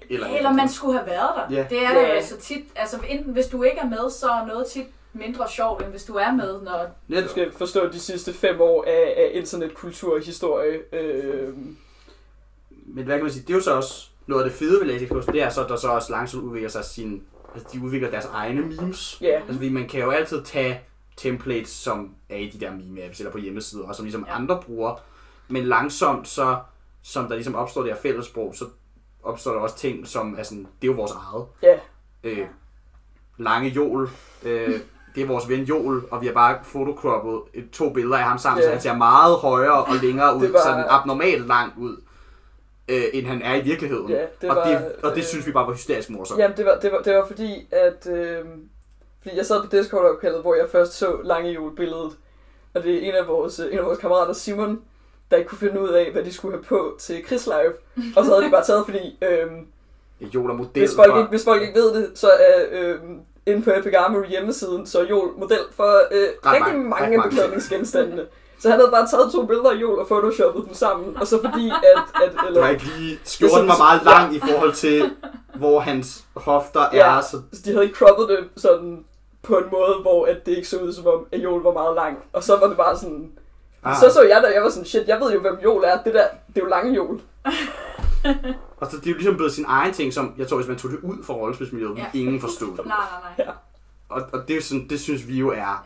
[0.10, 1.56] eller, Eller man skulle have været der.
[1.56, 1.66] Ja.
[1.70, 2.16] Det er der Ja.
[2.16, 2.64] jo så tit.
[2.76, 6.04] Altså enten hvis du ikke er med, så er noget tit mindre sjovt, end hvis
[6.04, 6.62] du er med.
[6.62, 6.88] Når...
[7.08, 7.24] Netop.
[7.24, 10.80] du skal forstå de sidste fem år af, af internetkultur og historie.
[10.96, 11.54] Øh,
[12.86, 14.88] Men hvad kan man sige, det er jo så også noget af det fede ved
[14.88, 18.10] LaTeX det er så, at der så også langsomt udvikler sig sin, altså de udvikler
[18.10, 19.18] deres egne memes.
[19.22, 20.82] ja, Altså fordi man kan jo altid tage
[21.18, 24.32] templates, som er i de der meme-apps eller på hjemmesider, og som ligesom Ja.
[24.32, 24.38] ja.
[24.38, 24.96] andre bruger.
[25.48, 26.58] Men langsomt så,
[27.04, 28.66] som der ligesom opstår det her fællessprog, så
[29.24, 31.46] opstår der også ting, som er sådan, det er jo vores eget.
[31.64, 31.80] ja,
[32.24, 32.46] Øh, Ja.
[33.38, 34.10] lange Jol,
[34.44, 34.80] øh,
[35.16, 38.38] det er vores ven Jol, og vi har bare photocroppet et, to billeder af ham
[38.38, 38.68] sammen, Ja.
[38.68, 41.98] så han ser meget højere og længere ud, var- sådan abnormalt langt ud,
[42.88, 44.10] øh, end han er i virkeligheden.
[44.10, 46.40] Ja, det og, var, det, og det øh, synes vi bare var hysterisk morsomt.
[46.40, 48.08] Jamen, det var, det var, det var fordi, at...
[48.08, 48.46] Øh,
[49.22, 52.12] fordi jeg sad på Discord-opkaldet, hvor jeg først så Lange Jul-billedet.
[52.74, 54.82] Og det er en af vores, en af vores kammerater, Simon,
[55.32, 57.74] der ikke kunne finde ud af, hvad de skulle have på til Chris Live.
[58.16, 59.18] Og så havde de bare taget, fordi...
[59.22, 59.48] Øh,
[60.34, 62.96] Jol er model hvis, folk for- ikke, hvis folk ikke ved det, så er øh,
[63.46, 67.22] inde på Epic Armory hjemmesiden, så er Jol model for øh, rigtig mange af mange.
[67.30, 68.26] beklædningsgenstandene.
[68.60, 71.18] Så han havde bare taget to billeder af Jol og photoshoppet dem sammen.
[71.18, 72.24] Og så fordi, at...
[72.24, 75.12] at Det eller, var ikke lige, skjorten var meget lang i forhold til,
[75.56, 77.18] hvor hans hofter Ja.
[77.18, 79.06] er, så Så de havde ikke croppet det sådan
[79.44, 81.96] på en måde, hvor at det ikke så ud som om, at Joel var meget
[81.96, 82.18] lang.
[82.34, 83.32] Og så var det bare sådan...
[83.84, 83.96] Ah.
[83.96, 86.04] Så så jeg der, jeg var sådan, shit, jeg ved jo, hvem Joel er.
[86.04, 87.22] Det der, det er jo lange Joel.
[88.78, 90.78] Og så det er jo ligesom blevet sin egen ting, som jeg tror, hvis man
[90.78, 92.06] tog det ud fra rollespilsmiljøet, Ja.
[92.14, 92.20] ja.
[92.20, 92.86] ingen forstod det.
[92.86, 92.98] Nej,
[93.38, 93.56] nej, nej.
[94.10, 95.86] Og, og det, er jo sådan, det synes vi jo er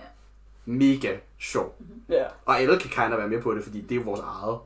[0.66, 1.76] mega sjovt.
[2.10, 4.20] Ja, Og alle kan kind of være med på det, fordi det er jo vores
[4.22, 4.58] eget.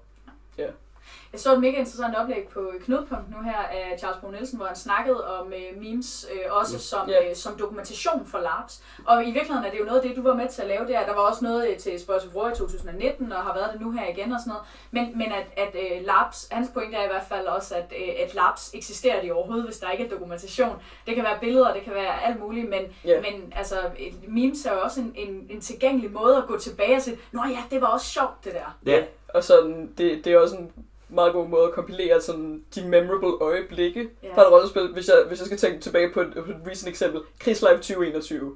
[1.33, 4.65] Jeg så et mega interessant oplæg på Knudepunkt nu her af Charles Bo Nielsen, hvor
[4.67, 7.29] han snakkede om øh, memes, øh, også som, Ja.
[7.29, 8.81] øh, som dokumentation for LARPs.
[9.07, 10.87] Og i virkeligheden er det jo noget af det, du var med til at lave
[10.87, 11.05] der.
[11.05, 14.07] Der var også noget øh, til Spørgs i 2019, og har været det nu her
[14.09, 14.63] igen og sådan noget.
[14.91, 18.07] Men, men at, at øh, LARPs, hans pointe er i hvert fald også, at, øh,
[18.27, 20.75] at LARPs eksisterer de overhovedet, hvis der ikke er dokumentation.
[21.07, 23.21] Det kan være billeder, det kan være alt muligt, men, Ja.
[23.21, 26.95] men altså, et memes er jo også en, en, en tilgængelig måde at gå tilbage
[26.95, 28.77] og sige, Nå ja, det var også sjovt, det der.
[28.91, 29.03] Ja.
[29.33, 30.71] Og sådan, det, det er også en
[31.09, 34.35] meget god måde at kompilere sådan, de memorable øjeblikke Ja.
[34.35, 34.87] fra et rollespil.
[34.93, 37.21] Hvis jeg, hvis jeg skal tænke tilbage på et, på et recent eksempel.
[37.39, 38.55] Krigslive 2021.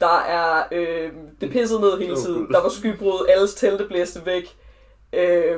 [0.00, 1.10] Der er, øh,
[1.40, 2.48] det pissede ned hele tiden.
[2.52, 4.56] Der var skybrud, alles telte blæste væk.
[5.12, 5.56] Øh,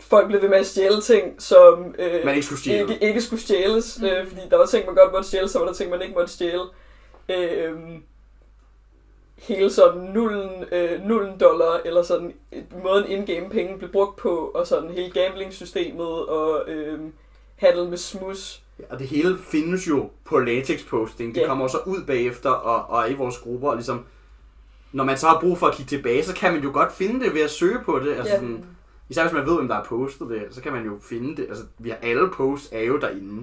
[0.00, 2.92] folk blev ved med at stjæle ting, som øh, Man ikke skulle stjæle.
[2.94, 3.98] ikke, ikke skulle stjæles.
[4.00, 4.06] Mm.
[4.06, 6.14] Øh, fordi der var ting, man godt måtte stjæle, så var der ting, man ikke
[6.14, 6.62] måtte stjæle.
[7.28, 7.72] Øh,
[9.40, 14.36] hele sådan nullen, øh, nullen dollar, eller sådan øh, måden in-game penge blev brugt på,
[14.54, 16.98] og sådan hele gambling-systemet, og øh,
[17.56, 18.62] handel med smus.
[18.90, 21.34] Og det hele findes jo på latex posting.
[21.34, 21.46] Det Ja.
[21.46, 23.68] kommer jo så ud bagefter og, og i vores grupper.
[23.68, 24.04] Og ligesom,
[24.92, 27.24] når man så har brug for at kigge tilbage, så kan man jo godt finde
[27.24, 28.14] det ved at søge på det.
[28.14, 28.34] Altså Ja.
[28.38, 28.64] sådan,
[29.08, 31.46] især hvis man ved, hvem der har postet det, så kan man jo finde det.
[31.48, 33.42] Altså, vi har alle posts er jo derinde.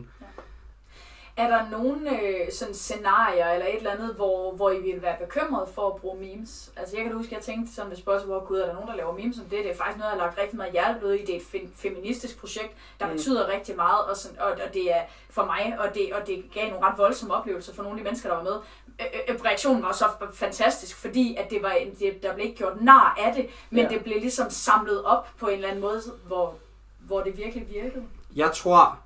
[1.38, 5.16] Er der nogle øh, sådan scenarier eller et eller andet, hvor, hvor I ville være
[5.20, 6.72] bekymret for at bruge memes?
[6.78, 8.90] Altså jeg kan huske, at jeg tænkte sådan ved spørgsmål, hvor gud, er der nogen,
[8.90, 9.52] der laver memes om det?
[9.64, 11.26] Det er faktisk noget, jeg har lagt rigtig meget hjerteblod i.
[11.26, 13.12] Det er et fe- feministisk projekt, der Mm.
[13.12, 16.46] betyder rigtig meget, og, sådan, og, og det er for mig, og det, og det
[16.54, 18.56] gav nogle ret voldsomme oplevelser for nogle af de mennesker, der var med.
[19.02, 22.46] Øh, øh, reaktionen var så f- fantastisk, fordi at det var, en- det, der blev
[22.46, 23.90] ikke gjort nar af det, men ja.
[23.90, 26.56] det blev ligesom samlet op på en eller anden måde, hvor,
[27.00, 28.04] hvor det virkelig virkede.
[28.36, 29.00] Jeg tror,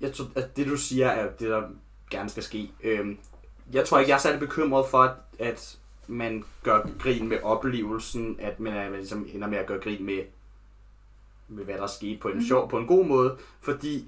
[0.00, 1.62] jeg tror, at det du siger er det, der
[2.10, 2.70] gerne skal ske.
[2.82, 3.18] Øhm,
[3.72, 8.36] jeg tror ikke, jeg er særlig bekymret for, at, at man gør grin med oplevelsen,
[8.40, 10.22] at man, er, man ligesom ender med at gøre grin med,
[11.48, 12.44] med hvad der er sket på en Mhm.
[12.44, 14.04] sjov, på en god måde, fordi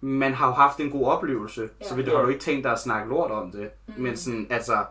[0.00, 1.88] man har jo haft en god oplevelse, ja.
[1.88, 3.70] så vil du, har du ikke tænkt dig at snakke lort om det.
[3.86, 4.02] Mhm.
[4.02, 4.84] Men sådan, altså,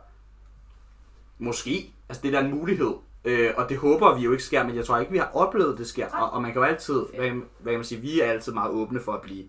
[1.39, 2.93] måske, altså det er da en mulighed,
[3.25, 5.77] øh, og det håber vi jo ikke sker, men jeg tror ikke, vi har oplevet,
[5.77, 8.25] det sker, og, og man kan jo altid, hvad, hvad kan man sige, vi er
[8.31, 9.45] altid meget åbne for at blive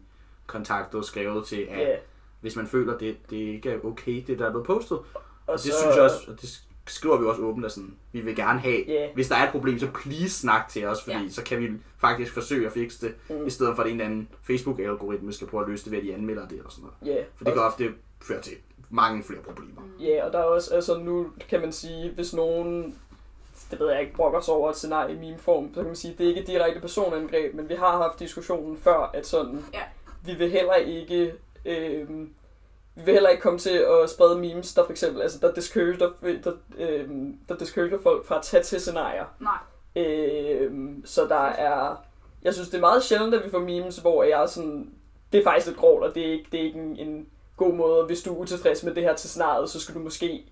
[0.46, 1.96] kontaktet og skrevet til, at Ja.
[2.40, 4.98] hvis man føler, det, det ikke er okay, det der er blevet postet.
[4.98, 5.04] Og,
[5.46, 8.36] Og det synes jeg også, og det skriver vi også åbent, at sådan, vi vil
[8.36, 9.08] gerne have, Ja.
[9.14, 11.28] hvis der er et problem, så please snak til os, fordi Ja.
[11.30, 13.46] så kan vi faktisk forsøge at fikse det, Mm.
[13.46, 16.04] i stedet for at en eller anden Facebook-algoritme skal prøve at løse det ved, at
[16.04, 17.16] de anmelder det eller sådan noget.
[17.16, 18.52] Ja, For det kan ofte føre til
[18.90, 19.82] mange flere problemer.
[20.00, 22.98] Ja, og der er også, altså nu kan man sige, hvis nogen,
[23.70, 25.96] det ved jeg ikke, brokker sig over et scenarie i min form, så kan man
[25.96, 29.80] sige, det er ikke direkte personangreb, men vi har haft diskussionen før, at sådan, Ja.
[30.24, 31.34] Vi vil heller ikke,
[31.64, 32.08] øh,
[32.94, 36.12] vi vil heller ikke komme til at sprede memes, der for eksempel, altså der discourager,
[36.44, 37.08] der, øh,
[37.48, 39.24] der discourager folk fra at tage til scenarier.
[39.40, 40.04] Nej.
[40.04, 40.72] Øh,
[41.04, 42.04] så der er,
[42.42, 44.90] jeg synes det er meget sjældent, at vi får memes, hvor jeg er sådan,
[45.32, 47.74] det er faktisk lidt grovt, og det er ikke, det er ikke en, en god
[47.74, 50.44] måde, hvis du er utilfreds med det her til scenariet, så skal du måske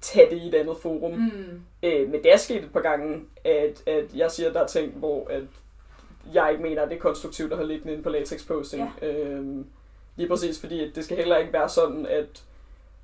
[0.00, 1.12] tage det i et andet forum.
[1.12, 1.62] Mm.
[1.82, 4.66] Øh, men det er sket et par gange, at, at jeg siger, at der er
[4.66, 5.42] ting, hvor at
[6.34, 8.92] jeg ikke mener, at det er konstruktivt at have liggende inde på latex posting.
[9.02, 9.06] Ja.
[9.08, 9.64] Øh,
[10.16, 12.44] lige præcis fordi, at det skal heller ikke være sådan, at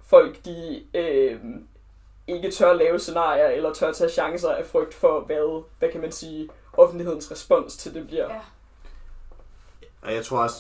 [0.07, 1.39] folk de øh,
[2.27, 6.13] ikke tør lave scenarier, eller tør tage chancer af frygt for, hvad, hvad kan man
[6.13, 8.35] sige, offentlighedens respons til det bliver.
[8.35, 8.41] Ja.
[10.03, 10.57] Og jeg tror også,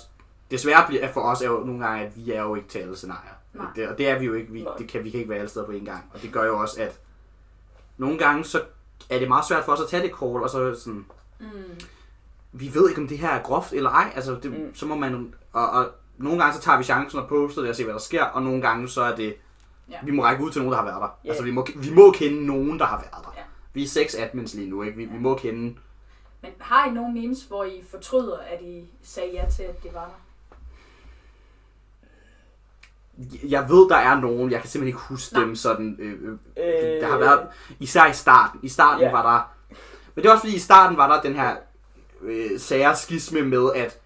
[0.50, 2.78] det svære bliver for os er jo nogle gange, at vi er jo ikke til
[2.78, 3.32] alle scenarier.
[3.52, 3.66] Nej.
[3.76, 4.52] Det, og det er vi jo ikke.
[4.52, 4.72] Vi, Nej.
[4.78, 6.10] det kan, vi kan ikke være alle steder på en gang.
[6.14, 6.98] Og det gør jo også, at
[7.96, 8.62] nogle gange så
[9.10, 11.06] er det meget svært for os at tage det call, og så sådan,
[11.38, 11.48] Mm.
[12.52, 14.12] Vi ved ikke, om det her er groft eller ej.
[14.14, 14.74] Altså, det, Mm.
[14.74, 15.34] så må man...
[15.52, 15.88] Og, og
[16.18, 18.42] nogle gange så tager vi chancen og poster det og ser, hvad der sker, og
[18.42, 19.34] nogle gange så er det...
[19.90, 19.96] Ja.
[20.04, 21.18] Vi må række ud til nogen, der har været der.
[21.24, 21.28] Ja.
[21.28, 23.32] Altså, vi må, vi må kende nogen, der har været der.
[23.36, 23.42] Ja.
[23.72, 24.96] Vi er seks admins lige nu, ikke?
[24.96, 25.74] Vi, vi må kende...
[26.42, 29.94] Men har I nogle memes, hvor I fortryder, at I sagde ja til, at det
[29.94, 30.12] var der?
[33.48, 35.44] Jeg ved, der er nogen, jeg kan simpelthen ikke huske Nej.
[35.44, 35.96] dem sådan...
[35.98, 37.46] Øh, øh, Øh, der har været...
[37.80, 38.60] Især i starten.
[38.62, 39.10] I starten Ja.
[39.10, 39.54] var der...
[40.14, 41.56] Men det er også fordi, i starten var der den her
[42.22, 43.98] øh, sære skisme med, at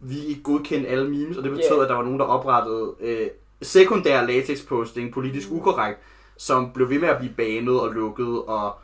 [0.00, 1.82] vi ikke godkendte alle memes, og det betød, Ja.
[1.82, 3.28] at der var nogen, der oprettede øh,
[3.62, 5.56] sekundær latex-posting, politisk Mm.
[5.56, 5.98] ukorrekt,
[6.36, 8.74] som blev ved med at blive banet og lukket, og Og,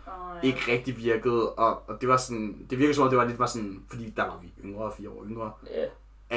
[0.42, 0.46] ja.
[0.48, 3.38] ikke rigtig virkede, og, og det var sådan, det virkede som om, det var lidt
[3.38, 5.84] var sådan, fordi der var vi yngre, fire år yngre, Ja,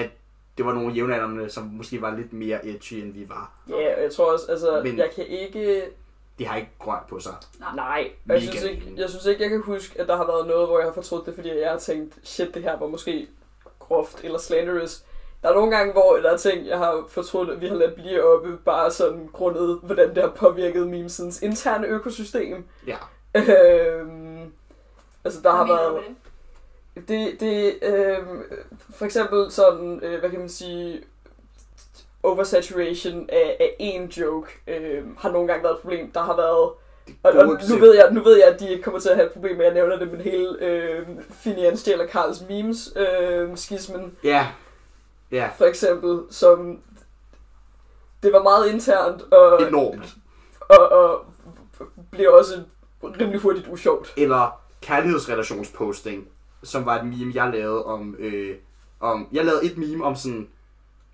[0.02, 0.10] at
[0.58, 3.52] det var nogle jævnaldrende, som måske var lidt mere edgy, end vi var.
[3.70, 5.82] ja, og jeg tror også, altså, Men- jeg kan ikke...
[6.40, 7.34] Det har ikke grønt på sig.
[7.76, 10.68] Nej, jeg synes, ikke, jeg synes ikke, jeg kan huske, at der har været noget,
[10.68, 13.28] hvor jeg har fortrudt det, fordi jeg har tænkt, shit, det her var måske
[13.80, 15.04] groft eller slanderous.
[15.42, 17.96] Der er nogle gange, hvor der er ting, jeg har fortrudt, at vi har ladt
[17.96, 22.66] blive oppe, bare sådan grundet, hvordan det har påvirket memesens interne økosystem.
[22.88, 22.98] Ja.
[23.36, 24.54] Øhm,
[25.24, 26.04] altså, der Hvad har været...
[27.08, 28.18] det, det øh,
[28.96, 31.04] for eksempel sådan, øh, hvad kan man sige,
[32.24, 36.12] oversaturation af, af en joke øh, har nogle gange været et problem.
[36.12, 36.70] Der har været
[37.24, 39.26] og, og nu, ved jeg, nu ved jeg, at de ikke kommer til at have
[39.26, 43.50] et problem med, at jeg nævner det, men hele øh, Finian stjæler Karls memes øh,
[43.58, 44.48] skismen, Ja.
[45.32, 45.50] Ja.
[45.58, 46.80] for eksempel, som
[48.24, 50.16] det var meget internt, og, Enormt.
[50.60, 51.26] og, og
[52.12, 52.62] bliver også
[53.04, 54.14] rimelig hurtigt usjovt.
[54.18, 56.28] Eller kærlighedsrelationsposting,
[56.64, 58.16] som var et meme, jeg lavede om...
[58.20, 58.56] Øh,
[59.00, 60.48] om jeg lavede et meme om sådan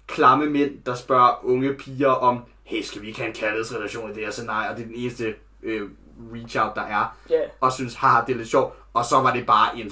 [0.07, 4.13] klamme mænd, der spørger unge piger om, hey, skal vi ikke have en kærlighedsrelation i
[4.13, 4.31] det her?
[4.31, 5.89] Så nej, og det er den eneste øh,
[6.33, 7.17] reach-out, der er.
[7.29, 8.75] Ja, og synes, haha, det er lidt sjovt.
[8.93, 9.91] Og så var det bare en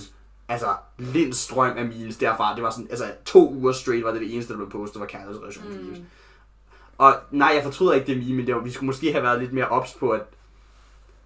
[0.50, 2.56] altså, lind strøm af memes derfra.
[2.56, 5.08] Det var sådan, altså to uger straight var det det eneste, der blev postet, var
[5.08, 5.86] kærlighedsrelation mm.
[5.86, 6.00] memes.
[6.98, 9.40] Og nej, jeg fortryder ikke det meme, men det var, vi skulle måske have været
[9.40, 10.22] lidt mere ops på at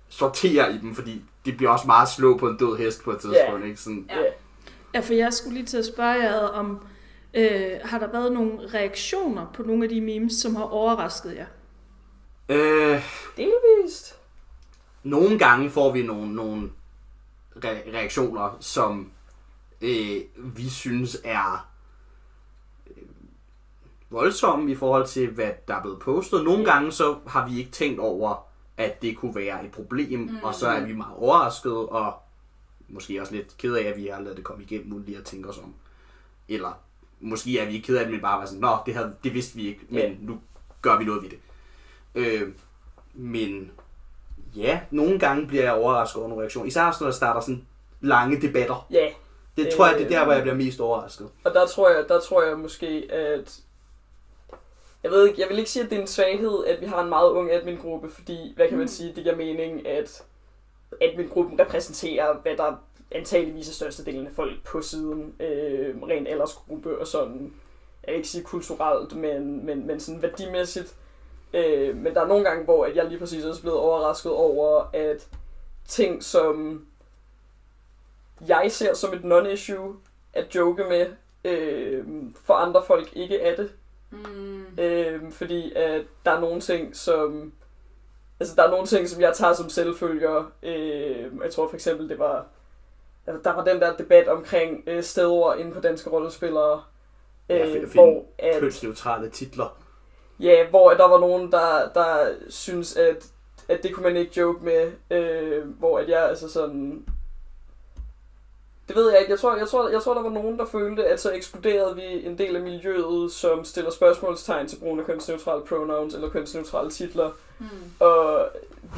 [0.10, 3.19] sortere i dem, fordi det bliver også meget slå på en død hest på et
[3.19, 3.82] tidspunkt, ikke?
[3.82, 4.24] Sådan, ja.
[4.93, 6.80] Ja, for jeg skulle lige til at spørge jer om,
[7.36, 11.45] øh, har der været nogle reaktioner på nogle af de memes, som har overrasket jer?
[12.50, 13.04] øh,
[13.38, 14.19] delvist.
[15.04, 16.71] nogle gange får vi nogle, nogle
[17.56, 19.12] re- reaktioner, som
[19.82, 21.67] øh, vi synes er
[22.88, 23.04] øh,
[24.10, 26.43] voldsomme i forhold til, hvad der er blevet postet.
[26.43, 28.45] Nogle gange så har vi ikke tænkt over,
[28.78, 30.38] at det kunne være et problem, mm.
[30.43, 32.13] og så er vi meget overrasket, og
[32.88, 35.24] måske også lidt ked af, at vi har lavet det komme igennem, uden lige at
[35.24, 35.74] tænke os om.
[36.50, 36.80] Eller
[37.19, 39.34] måske er vi ikke ked af det, men bare var sådan, nå, det, havde, det
[39.34, 40.12] vidste vi ikke, men Ja.
[40.19, 40.39] nu
[40.82, 41.39] gør vi noget ved det.
[42.15, 42.49] Øh,
[43.13, 43.71] men
[44.56, 46.67] ja, nogle gange bliver jeg overrasket over nogle reaktioner.
[46.67, 47.65] Især når der starter sådan
[48.01, 48.88] lange debatter.
[48.91, 49.10] Ja,
[49.58, 51.30] Det Øh, tror jeg, det er der, hvor jeg bliver mest overrasket.
[51.43, 53.60] Og der tror jeg, der tror jeg måske, at...
[55.04, 57.04] Jeg ved ikke, jeg vil ikke sige, at det er en svaghed, at vi har
[57.04, 60.23] en meget ung admin-gruppe, fordi, hvad kan man sige, det giver mening, at
[61.01, 62.75] admin-gruppen repræsenterer, hvad der
[63.12, 67.54] antageligvis er størstedelen af folk på siden, øh, rent aldersgruppe og sådan,
[68.04, 70.96] jeg vil ikke sige kulturelt, men, men, men sådan værdimæssigt.
[71.54, 74.32] Øh, men der er nogle gange, hvor at jeg lige præcis også er blevet overrasket
[74.32, 75.28] over, at
[75.88, 76.86] ting, som
[78.48, 79.96] jeg ser som et non-issue
[80.34, 81.08] at joke med,
[81.46, 82.06] øh,
[82.46, 83.72] for andre folk ikke er det.
[84.12, 84.80] Mm.
[84.80, 87.54] Øh, fordi at der er nogle ting, som...
[88.39, 90.52] Altså, der er nogle ting, som jeg tager som selvfølger.
[90.63, 92.46] Øh, jeg tror for eksempel, det var...
[93.28, 96.84] Altså, der var den der debat omkring øh, stedord inde på danske rollespillere.
[97.50, 99.78] Ja, Øh, finde- hvor at, Kønsneutrale titler.
[100.40, 103.26] Ja, hvor der var nogen, der, der synes, at,
[103.70, 104.92] at det kunne man ikke joke med.
[105.12, 107.06] Øh, hvor at jeg altså sådan...
[108.88, 109.32] Det ved jeg ikke.
[109.32, 112.26] Jeg tror, jeg, tror, jeg tror, der var nogen, der følte, at så ekskluderede vi
[112.26, 117.32] en del af miljøet, som stiller spørgsmålstegn til brugen af kønsneutrale pronouns eller kønsneutrale titler.
[117.60, 117.67] Mm.
[118.00, 118.50] Og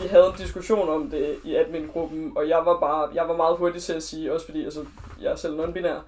[0.01, 3.57] vi havde en diskussion om det i admin-gruppen, og jeg var bare jeg var meget
[3.57, 4.85] hurtig til at sige, også fordi altså,
[5.21, 5.99] jeg er selv non-binær,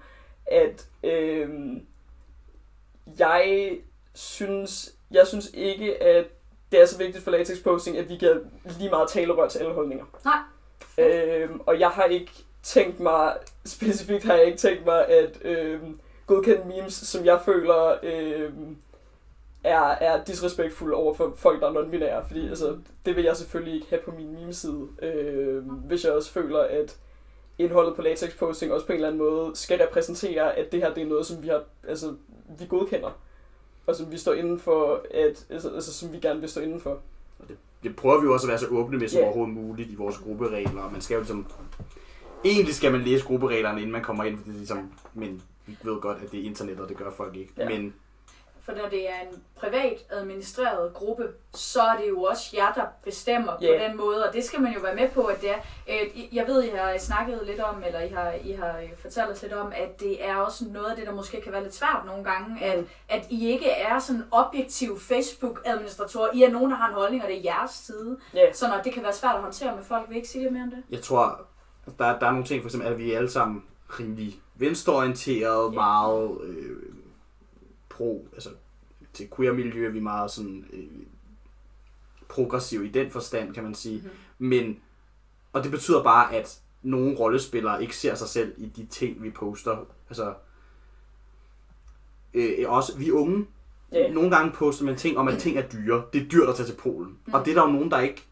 [0.46, 1.86] at øhm,
[3.18, 3.70] jeg
[4.14, 6.26] synes, jeg synes ikke, at
[6.72, 8.36] det er så vigtigt for latex posting, at vi giver
[8.78, 10.04] lige meget talerør til alle holdninger.
[10.24, 10.38] Nej.
[11.06, 13.34] Øhm, og jeg har ikke tænkt mig,
[13.66, 18.76] specifikt har jeg ikke tænkt mig, at øhm, godkende memes, som jeg føler øhm,
[19.64, 22.26] er, er disrespektfulde over for folk, der er non-binære.
[22.28, 26.30] Fordi altså, det vil jeg selvfølgelig ikke have på min meme-side, øhm, hvis jeg også
[26.32, 26.96] føler, at
[27.58, 30.94] indholdet på latex posting også på en eller anden måde skal repræsentere, at det her
[30.94, 32.14] det er noget, som vi har, altså,
[32.58, 33.10] vi godkender.
[33.86, 36.80] Og som vi står inden for, at, altså, altså som vi gerne vil stå inden
[36.80, 36.98] for.
[37.82, 39.24] Det prøver vi jo også at være så åbne med som Ja.
[39.24, 40.82] overhovedet muligt i vores grupperegler.
[40.82, 41.46] Og man skal jo ligesom...
[42.44, 44.92] Egentlig skal man læse gruppereglerne, inden man kommer ind, for det er ligesom...
[45.14, 47.52] Men vi ved godt, at det er internet, og det gør folk ikke.
[47.58, 47.68] Ja.
[47.68, 47.94] Men
[48.62, 52.82] For når det er en privat administreret gruppe, så er det jo også jer, der
[53.04, 53.66] bestemmer Ja.
[53.78, 55.56] på den måde, og det skal man jo være med på, at det er.
[55.88, 59.30] Øh, Jeg ved, I har snakket lidt om, eller I har, I har øh, fortalt
[59.30, 61.74] os lidt om, at det er også noget af det, der måske kan være lidt
[61.74, 66.28] svært nogle gange, at, at I ikke er sådan objektiv Facebook-administratorer.
[66.34, 68.18] I er nogen, der har en holdning, og det er jeres side.
[68.34, 70.42] Ja, Så når det kan være svært at håndtere med folk, vil I ikke sige
[70.42, 70.82] lidt mere om det?
[70.90, 71.40] jeg tror,
[71.98, 73.62] der, der er nogle ting, for eksempel, at vi er alle sammen
[74.00, 75.70] rimelig venstreorienterede, Ja.
[75.74, 76.76] meget øh,
[77.88, 78.50] pro, altså
[79.12, 81.06] til queer-miljø er vi meget sådan øh,
[82.28, 83.98] progressive i den forstand, kan man sige.
[83.98, 84.10] Mhm.
[84.38, 84.80] Men,
[85.52, 89.30] og det betyder bare, at nogle rollespillere ikke ser sig selv i de ting, vi
[89.30, 89.86] poster.
[90.08, 90.34] Altså,
[92.34, 93.46] øh, også vi unge,
[93.92, 94.12] Ja.
[94.12, 96.02] nogle gange poster man ting om, at ting er dyre.
[96.12, 97.18] Det er dyrt at tage til Polen.
[97.26, 97.34] Mm.
[97.34, 98.26] Og det er der jo nogen, der ikke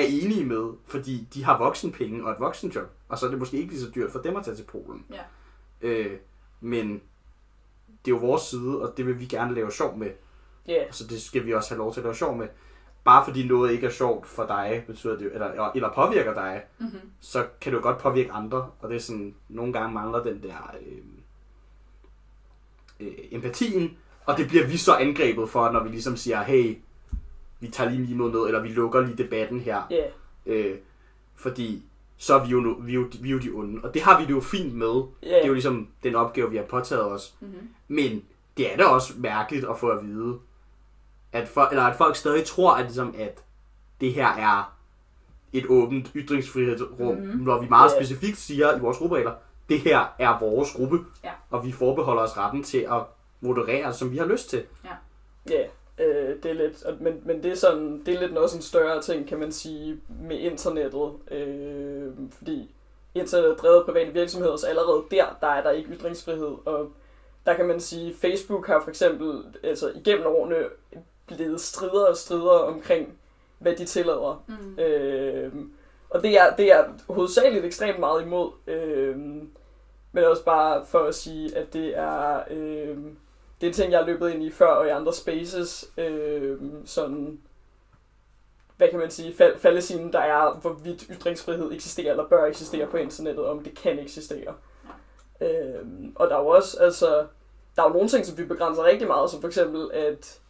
[0.00, 2.88] er enige med, fordi de har voksenpenge og et voksenjob.
[3.08, 5.04] Og så er det måske ikke lige så dyrt for dem at tage til Polen.
[5.10, 5.20] Ja.
[5.88, 6.18] Øh,
[6.60, 6.88] men
[8.04, 10.10] det er jo vores side, og det vil vi gerne lave sjov med.
[10.68, 10.84] ja.
[10.92, 12.48] Så det skal vi også have lov til at lave sjov med.
[13.04, 17.00] bare fordi noget ikke er sjovt for dig, betyder det, eller, eller påvirker dig, Mm-hmm.
[17.20, 18.70] så kan det jo godt påvirke andre.
[18.80, 20.98] Og det er sådan, nogle gange mangler den der øh,
[23.00, 26.76] øh, empatien, og det bliver vi så angrebet for, når vi ligesom siger, hey,
[27.60, 29.82] vi tager lige mimet ned, eller vi lukker lige debatten her.
[29.90, 30.04] Ja,
[30.46, 30.76] Øh,
[31.36, 31.82] fordi
[32.16, 33.80] så er vi jo, vi, er jo, vi er jo de onde.
[33.84, 35.02] Og det har vi det jo fint med.
[35.22, 37.34] ja, Det er jo ligesom den opgave, vi har påtaget os.
[37.40, 37.68] Mm-hmm.
[37.88, 38.24] Men
[38.56, 40.38] det er da også mærkeligt at få at vide,
[41.32, 43.44] at, for, eller at folk stadig tror, at, ligesom, at
[44.00, 44.74] det her er
[45.52, 47.24] et åbent ytringsfrihedsrum, Mhm.
[47.26, 47.40] mm-hmm.
[47.44, 47.96] når vi meget Ja.
[47.98, 49.32] specifikt siger i vores grupperegler,
[49.68, 51.30] det her er vores gruppe, Ja.
[51.50, 53.02] og vi forbeholder os retten til at
[53.40, 54.62] moderere, som vi har lyst til.
[55.50, 55.62] ja.
[55.98, 59.02] Øh, det er lidt, men, men det er sådan, det er lidt også en større
[59.02, 61.12] ting, kan man sige, med internettet.
[61.30, 62.70] Øh, fordi
[63.14, 66.56] internettet er drevet private virksomheder, så allerede der, der er der ikke ytringsfrihed.
[66.64, 66.90] Og
[67.46, 70.56] der kan man sige, Facebook har for eksempel altså, igennem årene
[71.26, 73.18] blevet strider og strider omkring,
[73.58, 74.44] hvad de tillader.
[74.48, 74.78] Mm.
[74.78, 75.52] Øh,
[76.10, 78.50] og det er, det er hovedsageligt ekstremt meget imod.
[78.66, 79.16] Øh,
[80.12, 82.96] men også bare for at sige, at det er, øh,
[83.60, 85.90] det er ting, jeg har løbet ind i før og i andre spaces.
[85.98, 87.40] Øh, sådan,
[88.76, 92.96] hvad kan man sige, fal- faldesinen, der er, hvorvidt ytringsfrihed eksisterer eller bør eksistere på
[92.96, 94.54] internettet, om det kan eksistere.
[95.40, 97.26] Øh, og der er jo også, altså,
[97.76, 100.40] der er jo nogle ting, som vi begrænser rigtig meget, som for eksempel, at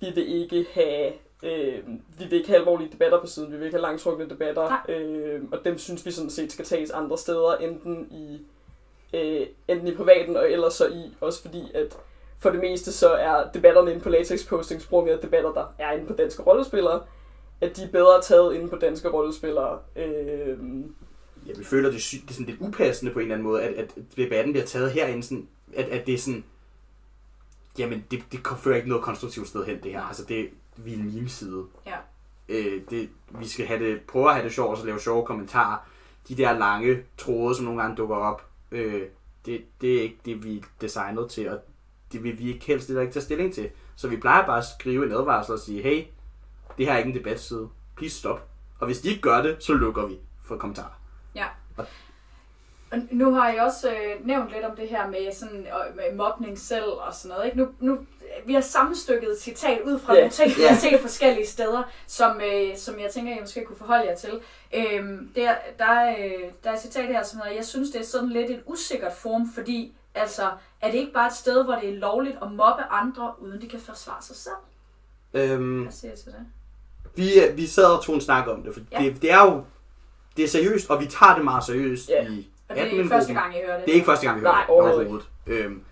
[0.00, 3.64] vi vil ikke have Øh, vi vil ikke have alvorlige debatter på siden, vi vil
[3.64, 7.56] ikke have langtrukne debatter, øh, og dem synes vi sådan set skal tages andre steder,
[7.56, 8.40] enten i,
[9.16, 11.98] øh, enten i privaten, og ellers så i, også fordi at
[12.38, 15.92] for det meste så er debatterne inde på latex posting sprunget af debatter, der er
[15.92, 17.02] inde på danske rollespillere,
[17.60, 19.78] at de er bedre taget inde på danske rollespillere.
[19.96, 20.58] Øh,
[21.46, 23.48] Ja, vi føler, det er, sy- det er sådan lidt upassende på en eller anden
[23.48, 26.44] måde, at, at debatten bliver taget herinde, sådan, at, at det er sådan,
[27.78, 30.02] jamen, det, det fører ikke noget konstruktivt sted hen, det her.
[30.02, 31.64] Altså, det, vi er en meme-side.
[31.86, 31.96] Ja.
[32.48, 35.26] Øh, det, vi skal have det, prøve at have det sjovt, og så lave sjove
[35.26, 35.88] kommentarer.
[36.28, 39.02] De der lange tråde, som nogle gange dukker op, øh,
[39.46, 41.58] det, det er ikke det, vi er designet til, og
[42.16, 43.70] det vil vi ikke helst ikke tage stilling til.
[43.96, 46.04] Så vi plejer bare at skrive en advarsel og sige, hey,
[46.78, 47.68] det her er ikke en debatside.
[47.96, 48.48] Please stop.
[48.80, 51.00] Og hvis de ikke gør det, så lukker vi for kommentarer.
[52.90, 56.16] Og nu har jeg også øh, nævnt lidt om det her med, sådan, øh, med
[56.16, 57.44] mobning selv og sådan noget.
[57.46, 57.58] Ikke?
[57.58, 57.98] Nu, nu,
[58.46, 60.18] vi har sammenstykket et citat ud fra Ja.
[60.20, 60.68] nogle ting, vi Ja.
[60.68, 64.40] har set forskellige steder, som, øh, som jeg tænker, I måske kunne forholde jer til.
[64.74, 68.00] Øhm, der, der, er, øh, der er et citat her, som hedder, jeg synes, det
[68.00, 70.50] er sådan lidt et usikkert form, fordi altså,
[70.80, 73.68] er det ikke bare et sted, hvor det er lovligt at mobbe andre, uden de
[73.68, 74.54] kan forsvare sig selv?
[75.34, 76.46] Øhm, Hvad siger jeg til det?
[77.14, 79.02] vi, vi sad og tog en snak om det, for Ja.
[79.02, 79.08] ja.
[79.08, 79.64] det, det er jo
[80.36, 82.28] det er seriøst, og vi tager det meget seriøst Ja.
[82.28, 83.84] i Og det er ikke første gang, I hører det.
[83.86, 85.82] Det er ikke første gang, vi hører Nej, det overhovedet Øhm,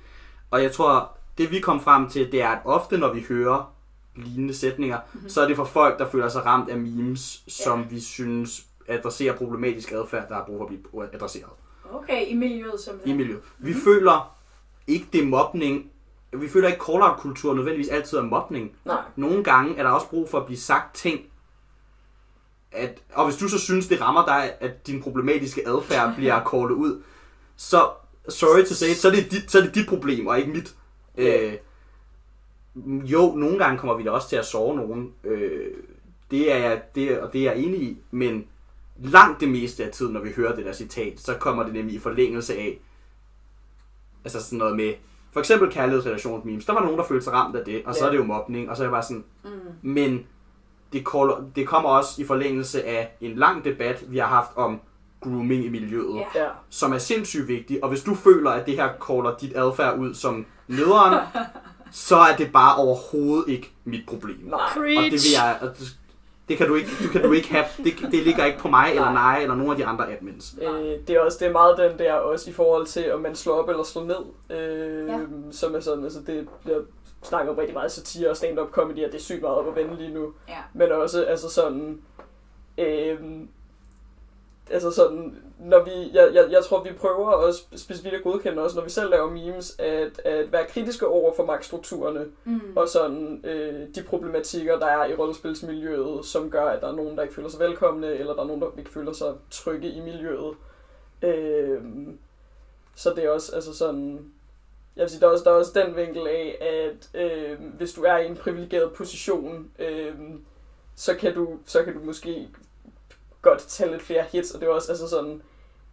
[0.50, 3.74] og jeg tror, det vi kom frem til, det er, at ofte når vi hører
[4.16, 5.06] lignende sætninger, Mhm.
[5.14, 5.28] mm-hmm.
[5.28, 9.36] så er det for folk, der føler sig ramt af memes, som vi synes adresserer
[9.36, 11.50] problematisk adfærd, der har brug for at blive adresseret
[11.94, 13.16] Okay, i miljøet i simpelthen.
[13.16, 13.42] miljøet.
[13.58, 14.36] Vi føler
[14.86, 15.90] ikke, det er mobning.
[16.32, 18.76] Vi føler ikke, call-out-kultur nødvendigvis altid er mobning.
[18.84, 19.02] nej.
[19.16, 21.20] Nogle gange er der også brug for at blive sagt ting,
[22.72, 26.74] at, og hvis du så synes, det rammer dig, at din problematiske adfærd bliver callet
[26.74, 27.02] ud,
[27.56, 27.90] så,
[28.28, 30.74] sorry to say, så er det dit, så er det dit problem, og ikke mit.
[31.18, 31.52] Øh,
[33.04, 35.12] jo, nogle gange kommer vi da også til at sove nogen.
[35.24, 35.70] Øh,
[36.30, 38.46] det er jeg, det, og det er jeg enig i, men
[39.02, 41.94] langt det meste af tiden, når vi hører det der citat, så kommer det nemlig
[41.94, 42.78] i forlængelse af,
[44.24, 44.94] altså sådan noget med,
[45.32, 48.06] for eksempel kærlighedsrelationsmemes, der var nogen, der følte sig ramt af det, og så Ja.
[48.06, 49.50] er det jo mobning, og så er jeg bare sådan, Mm.
[49.82, 50.26] men
[50.92, 54.80] det, call, det kommer også i forlængelse af en lang debat, vi har haft om
[55.20, 56.22] grooming i miljøet.
[56.34, 56.46] Ja.
[56.70, 60.14] som er sindssygt vigtig, og hvis du føler, at det her caller dit adfærd ud
[60.14, 61.18] som nederen,
[61.90, 64.36] så er det bare overhovedet ikke mit problem.
[64.42, 64.52] Nej.
[64.52, 65.12] Og det Preach.
[65.12, 65.58] vil jeg,
[66.48, 68.90] det, kan du ikke, du kan du ikke have, det, det ligger ikke på mig,
[68.90, 70.54] eller nej, eller nogen af de andre admins.
[70.62, 70.68] Øh,
[71.06, 73.54] det er også det er meget den der også i forhold til om man slår
[73.54, 75.12] op eller slår ned, øh, Ja.
[75.12, 75.18] ja.
[75.50, 76.80] som er sådan, altså det bliver
[77.22, 79.76] snakket om rigtig meget satire og stand-up comedy, og det er sygt meget op at
[79.76, 80.32] vende lige nu.
[80.48, 80.54] Ja.
[80.74, 81.98] Men også altså sådan,
[82.78, 83.18] øh,
[84.70, 88.76] altså sådan, når vi, jeg, jeg, jeg tror vi prøver også specifikt at godkende også,
[88.76, 92.60] når vi selv laver memes, at, at være kritiske over for magtstrukturerne, Mm.
[92.76, 97.16] og sådan øh, de problematikker, der er i rollespilsmiljøet, som gør, at der er nogen,
[97.16, 100.00] der ikke føler sig velkomne, eller der er nogen, der ikke føler sig trygge i
[100.00, 100.54] miljøet.
[101.22, 101.80] Øh,
[102.96, 104.32] så det er også altså sådan...
[104.96, 107.92] Jeg vil sige, der er også, der er også den vinkel af, at øh, hvis
[107.92, 110.14] du er i en privilegeret position, øh,
[110.96, 112.48] så, kan du, så kan du måske
[113.44, 115.42] godt tage lidt flere hits, og det er også altså sådan,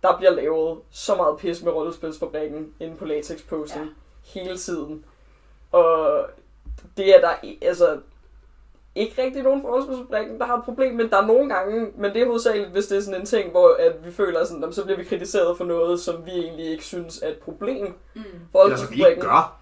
[0.03, 4.39] der bliver lavet så meget pis med rollespilsfabrikken inde på Latex Posting Ja.
[4.39, 5.05] hele tiden.
[5.71, 6.25] Og
[6.97, 7.31] det er der,
[7.61, 7.97] altså,
[8.95, 12.13] ikke rigtig nogen fra Rollespilsfabrikken, der har et problem, men der er nogle gange, men
[12.13, 14.71] det er hovedsageligt, hvis det er sådan en ting, hvor at vi føler sådan, "Nå,
[14.71, 18.21] så bliver vi kritiseret for noget, som vi egentlig ikke synes er et problem Mm.
[18.51, 19.60] for Eller som vi ikke gør.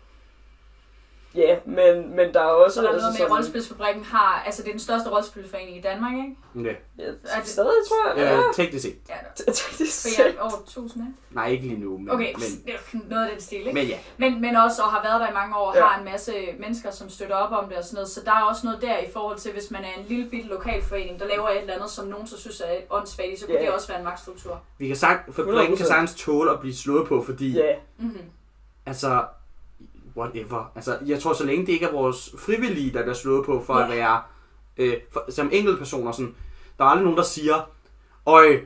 [1.35, 2.75] Ja, men, men der er også...
[2.75, 5.77] Så der er noget altså med, at Rollespilsfabrikken har, altså det er den største rollespilsforening
[5.77, 6.69] i Danmark, ikke?
[6.69, 6.73] Ja.
[7.03, 8.17] Ja, Er det- stadig, tror jeg.
[8.25, 8.41] Ja, Ja.
[8.53, 8.95] teknisk set.
[9.09, 10.17] Ja, Teknisk for set.
[10.19, 11.17] jeg er over 1000, ikke?
[11.31, 13.73] Nej, ikke lige nu, men, Okay, men, det noget af den stil, ikke?
[13.73, 13.97] men ja.
[14.17, 15.83] Men, men også, og har været der i mange år, Ja.
[15.85, 18.09] har en masse mennesker, som støtter op om det og sådan noget.
[18.09, 20.49] Så der er også noget der i forhold til, hvis man er en lille bitte
[20.49, 23.61] lokalforening, der laver et eller andet, som nogen så synes er åndssvagt, så kunne Ja.
[23.65, 24.61] det også være en magtstruktur.
[24.77, 25.87] Vi kan sagt, fabrikken kan 100%.
[25.87, 28.21] sagtens tåle at blive slået på, fordi Ja, Mm-hmm.
[28.85, 29.23] altså,
[30.19, 30.71] whatever.
[30.75, 33.77] Altså, jeg tror, så længe det ikke er vores frivillige, der bliver slået på for
[33.77, 33.83] Ja.
[33.83, 34.21] at være,
[34.77, 36.35] øh, for, som enkelte personer, sådan,
[36.77, 37.69] der er aldrig nogen, der siger,
[38.25, 38.59] øj,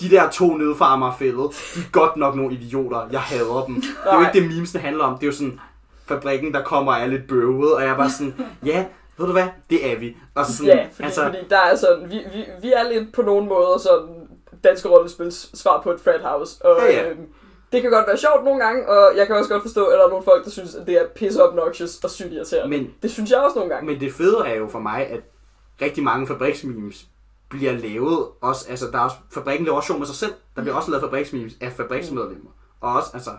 [0.00, 3.74] de der to nede fra Amagerfældet, de er godt nok nogle idioter, jeg hader dem.
[3.74, 5.60] Det er jo ikke det memes, det handler om, det er jo sådan,
[6.06, 8.34] fabrikken, der kommer og er lidt bøvet, og jeg er bare sådan,
[8.64, 8.86] ja,
[9.18, 10.16] ved du hvad, det er vi.
[10.34, 13.12] Og så sådan, ja fordi, altså, fordi der er sådan, vi, vi, vi er lidt
[13.12, 14.28] på nogle måder sådan
[14.64, 16.64] danske rollespils svar på et frat house.
[16.64, 17.10] Og, Ja, ja.
[17.10, 17.26] Øhm,
[17.72, 20.04] det kan godt være sjovt nogle gange, og jeg kan også godt forstå, at der
[20.04, 22.78] er nogle folk, der synes, at det er pisse obnoxious og sygt irriterende.
[22.78, 23.90] men Det synes jeg også nogle gange.
[23.92, 25.20] Men det fede er jo for mig, at
[25.82, 27.06] rigtig mange fabriksmemes
[27.48, 30.32] bliver lavet også, altså der er også, fabrikken laver også sjov med sig selv.
[30.56, 32.50] Der bliver også lavet fabriksmemes af fabriksmedlemmer.
[32.80, 33.30] Og også, altså,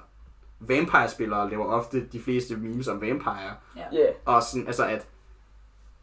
[0.60, 3.54] vampire-spillere laver ofte de fleste memes om vampire.
[3.76, 3.82] Ja,
[4.26, 5.06] Og sådan, altså at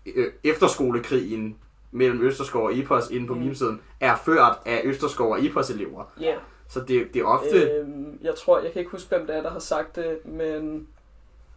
[0.07, 1.57] øh, efterskolekrigen
[1.91, 3.41] mellem Østerskov og Epos inde på Mm.
[3.41, 6.05] memesiden er ført af Østerskov og Epos elever.
[6.21, 6.35] ja.
[6.69, 7.71] Så det, det er ofte...
[7.71, 10.89] Øhm, jeg tror, jeg kan ikke huske, hvem det er, der har sagt det, men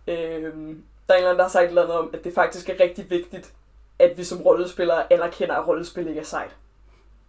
[0.08, 2.34] øhm, der er en eller anden, der har sagt et eller andet om, at det
[2.34, 3.54] faktisk er rigtig vigtigt,
[4.00, 6.56] at vi som rollespillere anerkender, at rollespil ikke er sejt.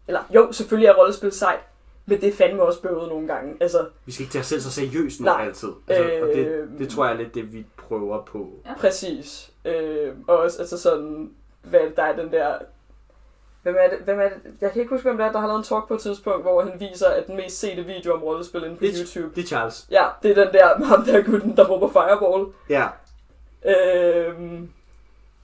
[0.08, 1.60] Eller jo, selvfølgelig er rollespil sejt,
[2.06, 3.54] men det er fandme også bøvet nogle gange.
[3.60, 5.44] Altså, Vi skal ikke tage os selv så seriøst nu Nej.
[5.46, 5.68] altid.
[5.88, 6.78] Altså, og det, Øhm.
[6.78, 8.50] det tror jeg er lidt det, vi prøver på.
[8.66, 8.74] Ja.
[8.78, 9.50] Præcis.
[9.64, 11.30] Øh, og også altså sådan,
[11.62, 12.58] hvad er det, der er den der...
[13.62, 14.32] Hvem er, det, hvem er det?
[14.60, 16.42] Jeg kan ikke huske, hvem det er, der har lavet en talk på et tidspunkt,
[16.42, 19.34] hvor han viser, at den mest sete video om rollespil inde på Det- YouTube.
[19.34, 19.86] Det er Charles.
[19.90, 22.46] Ja, det er den der med ham der gutten, der råber fireball.
[22.70, 22.86] Ja.
[23.64, 24.70] Øhm,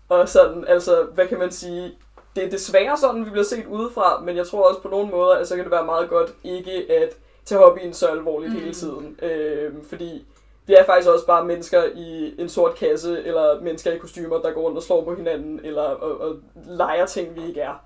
[0.08, 1.92] og sådan, altså, hvad kan man sige?
[2.36, 5.34] Det er desværre sådan, vi bliver set udefra, men jeg tror også på nogle måder,
[5.36, 8.52] at så kan det være meget godt ikke at tage hobbyen så alvorligt.
[8.52, 8.58] Mm.
[8.60, 9.18] hele tiden.
[9.22, 10.26] Øhm, fordi
[10.66, 14.50] vi er faktisk også bare mennesker i en sort kasse, eller mennesker i kostymer, der
[14.52, 17.84] går rundt og slår på hinanden, eller og, og leger ting, vi ikke er.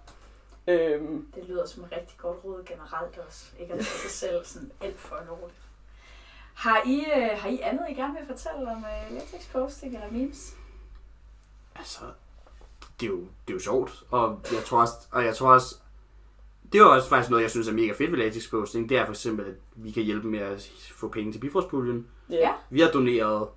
[0.68, 3.44] Øhm, Det lyder som et rigtig godt råd generelt også.
[3.58, 5.58] Ikke at tage sig selv sådan alt for alvorligt.
[6.54, 10.10] Har I, øh, har I andet, I gerne vil fortælle om øh, latex posting eller
[10.10, 10.54] memes?
[11.74, 12.00] altså,
[13.00, 15.74] det er jo, det er jo sjovt, og jeg tror også, og jeg tror også,
[16.72, 19.04] det er også faktisk noget, jeg synes er mega fedt ved latex posting, det er
[19.04, 22.06] for eksempel, at vi kan hjælpe med at få penge til Bifrostpuljen.
[22.30, 22.52] ja.
[22.70, 23.48] Vi har doneret,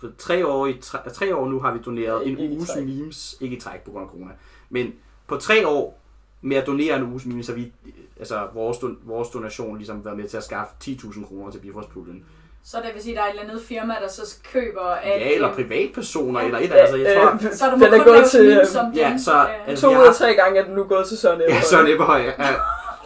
[0.00, 3.36] for tre år, i tre, tre år nu har vi doneret Ja, en uges memes,
[3.40, 4.32] ikke i træk på grund af corona,
[4.70, 4.94] men
[5.26, 6.00] på tre år
[6.44, 7.72] med at donere en uges har vi,
[8.18, 12.24] altså vores, don, vores donation ligesom været med til at skaffe 10.000 kroner til Bifrostpuljen.
[12.64, 14.80] Så det vil sige, at der er et eller andet firma, der så køber...
[14.80, 16.46] At, Ja, eller øh, privatpersoner, Ja.
[16.46, 18.16] eller et eller andet, altså jeg tror, Øh, Så du må den er kun gået
[18.16, 18.46] lave til,
[18.80, 20.00] øh, om ja, så- øh, altså- To Ja.
[20.00, 21.62] ud af tre gange er den nu gået til Søren Ja, Ebberhøj.
[21.62, 22.26] Søren Ebberhøj.
[22.38, 22.44] Uh,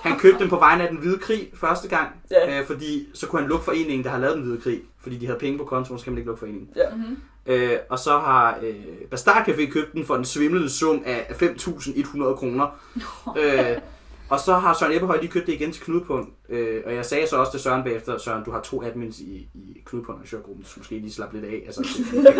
[0.02, 2.60] han købte den på vegne af den hvide krig første gang, Ja.
[2.60, 5.26] uh, fordi så kunne han lukke foreningen, der har lavet den hvide krig, fordi de
[5.26, 6.68] havde penge på kontoen, så kan man ikke lukke foreningen.
[6.96, 7.18] Mhm.
[7.48, 12.34] Uh, og så har uh, Bastard Café købt den for den svimlende sum af 5.100
[12.34, 12.80] kroner.
[13.26, 13.82] Uh,
[14.30, 16.30] og så har Søren Ebberhøj lige købt det igen til Knudpunkt.
[16.48, 16.56] Uh,
[16.86, 19.82] og jeg sagde så også til Søren bagefter, Søren, du har to admins i, i
[19.86, 21.62] Knudpunkt arrangørgruppen, så måske lige slappe lidt af.
[21.66, 21.80] Altså,
[22.12, 22.36] det,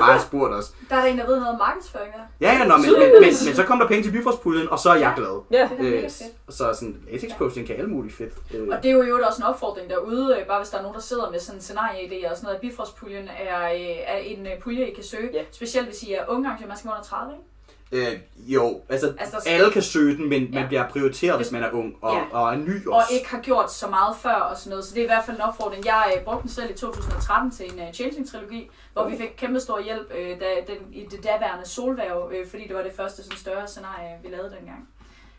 [0.00, 0.74] bare spurgt os.
[0.90, 2.12] Der er en, der ved noget om markedsføring.
[2.40, 4.90] Ja, ja, nå, men, men, men, men, så kom der penge til Bifrostpuljen, og så
[4.90, 5.40] er jeg glad.
[5.50, 6.14] Ja, Det er Øh, fedt.
[6.48, 8.32] så sådan, latex posting kan alle mulige fedt.
[8.54, 10.94] Øh, Og det er jo også en opfordring derude, øh, bare hvis der er nogen,
[10.94, 12.60] der sidder med sådan en scenarieidé og sådan noget.
[12.60, 15.30] Bifrostpuljen er, øh, er en øh, pulje, I kan søge.
[15.32, 15.42] Ja.
[15.52, 17.44] Specielt hvis I er unge arrangører, man skal under 30, ikke?
[17.92, 20.66] Øh, jo, altså, Altså, alle kan søge den, men man Ja.
[20.66, 22.22] bliver prioriteret, hvis man er ung og, Ja.
[22.38, 23.08] og er ny Og også.
[23.14, 24.84] ikke har gjort så meget før og sådan noget.
[24.84, 25.84] Så det er i hvert fald en opfordring.
[25.86, 29.60] Jeg øh, brugte den selv i 2013 til en uh, Changing-trilogi, hvor vi fik kæmpe
[29.60, 33.22] stor hjælp øh, da, den, i det daværende solværv, øh, fordi det var det første
[33.22, 34.88] sådan, større scenarie, vi lavede dengang.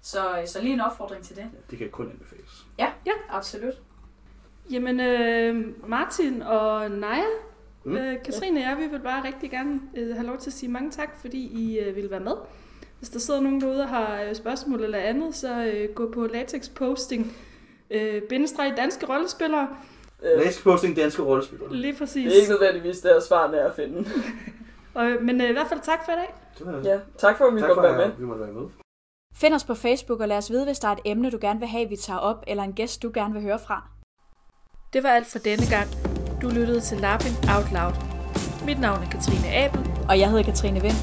[0.02, 1.46] Så, øh, så lige en opfordring til det.
[1.72, 2.66] Det kan kun anbefales.
[2.80, 3.12] Ja, ja.
[3.30, 3.74] absolut.
[4.72, 7.24] Jamen, øh, Martin og Naja,
[7.86, 7.98] Mm.
[7.98, 10.72] øh, Katrine og jeg, vi vil bare rigtig gerne øh, have lov til at sige
[10.72, 12.34] mange tak, fordi I øh, ville være med.
[13.00, 16.28] Hvis der sidder nogen derude og har øh, spørgsmål eller andet, så øh, gå på
[16.28, 17.36] latex posting,
[17.92, 19.68] øh, bindestreg danske rollespillere.
[20.24, 21.76] øh, Latex posting danske rollespillere.
[21.76, 22.32] Lige præcis.
[22.32, 23.98] det er ikke nødvendigvis der svarene er at finde.
[24.94, 26.84] Og, men øh, i hvert fald tak for i dag.
[26.86, 28.16] Ja, tak for at vi tak måtte for, være med.
[28.20, 28.70] vi måtte være med.
[29.36, 31.60] Find os på Facebook og lad os vide, hvis der er et emne, du gerne
[31.60, 33.88] vil have, vi tager op, eller en gæst, du gerne vil høre fra.
[34.94, 36.13] Det var alt for denne gang.
[36.44, 37.94] Du lyttede til Lapping Out Loud.
[38.66, 39.80] Mit navn er Katrine Abel.
[40.10, 40.96] Og jeg hedder Katrine Vind.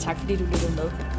[0.00, 1.11] Tak fordi du lyttede med.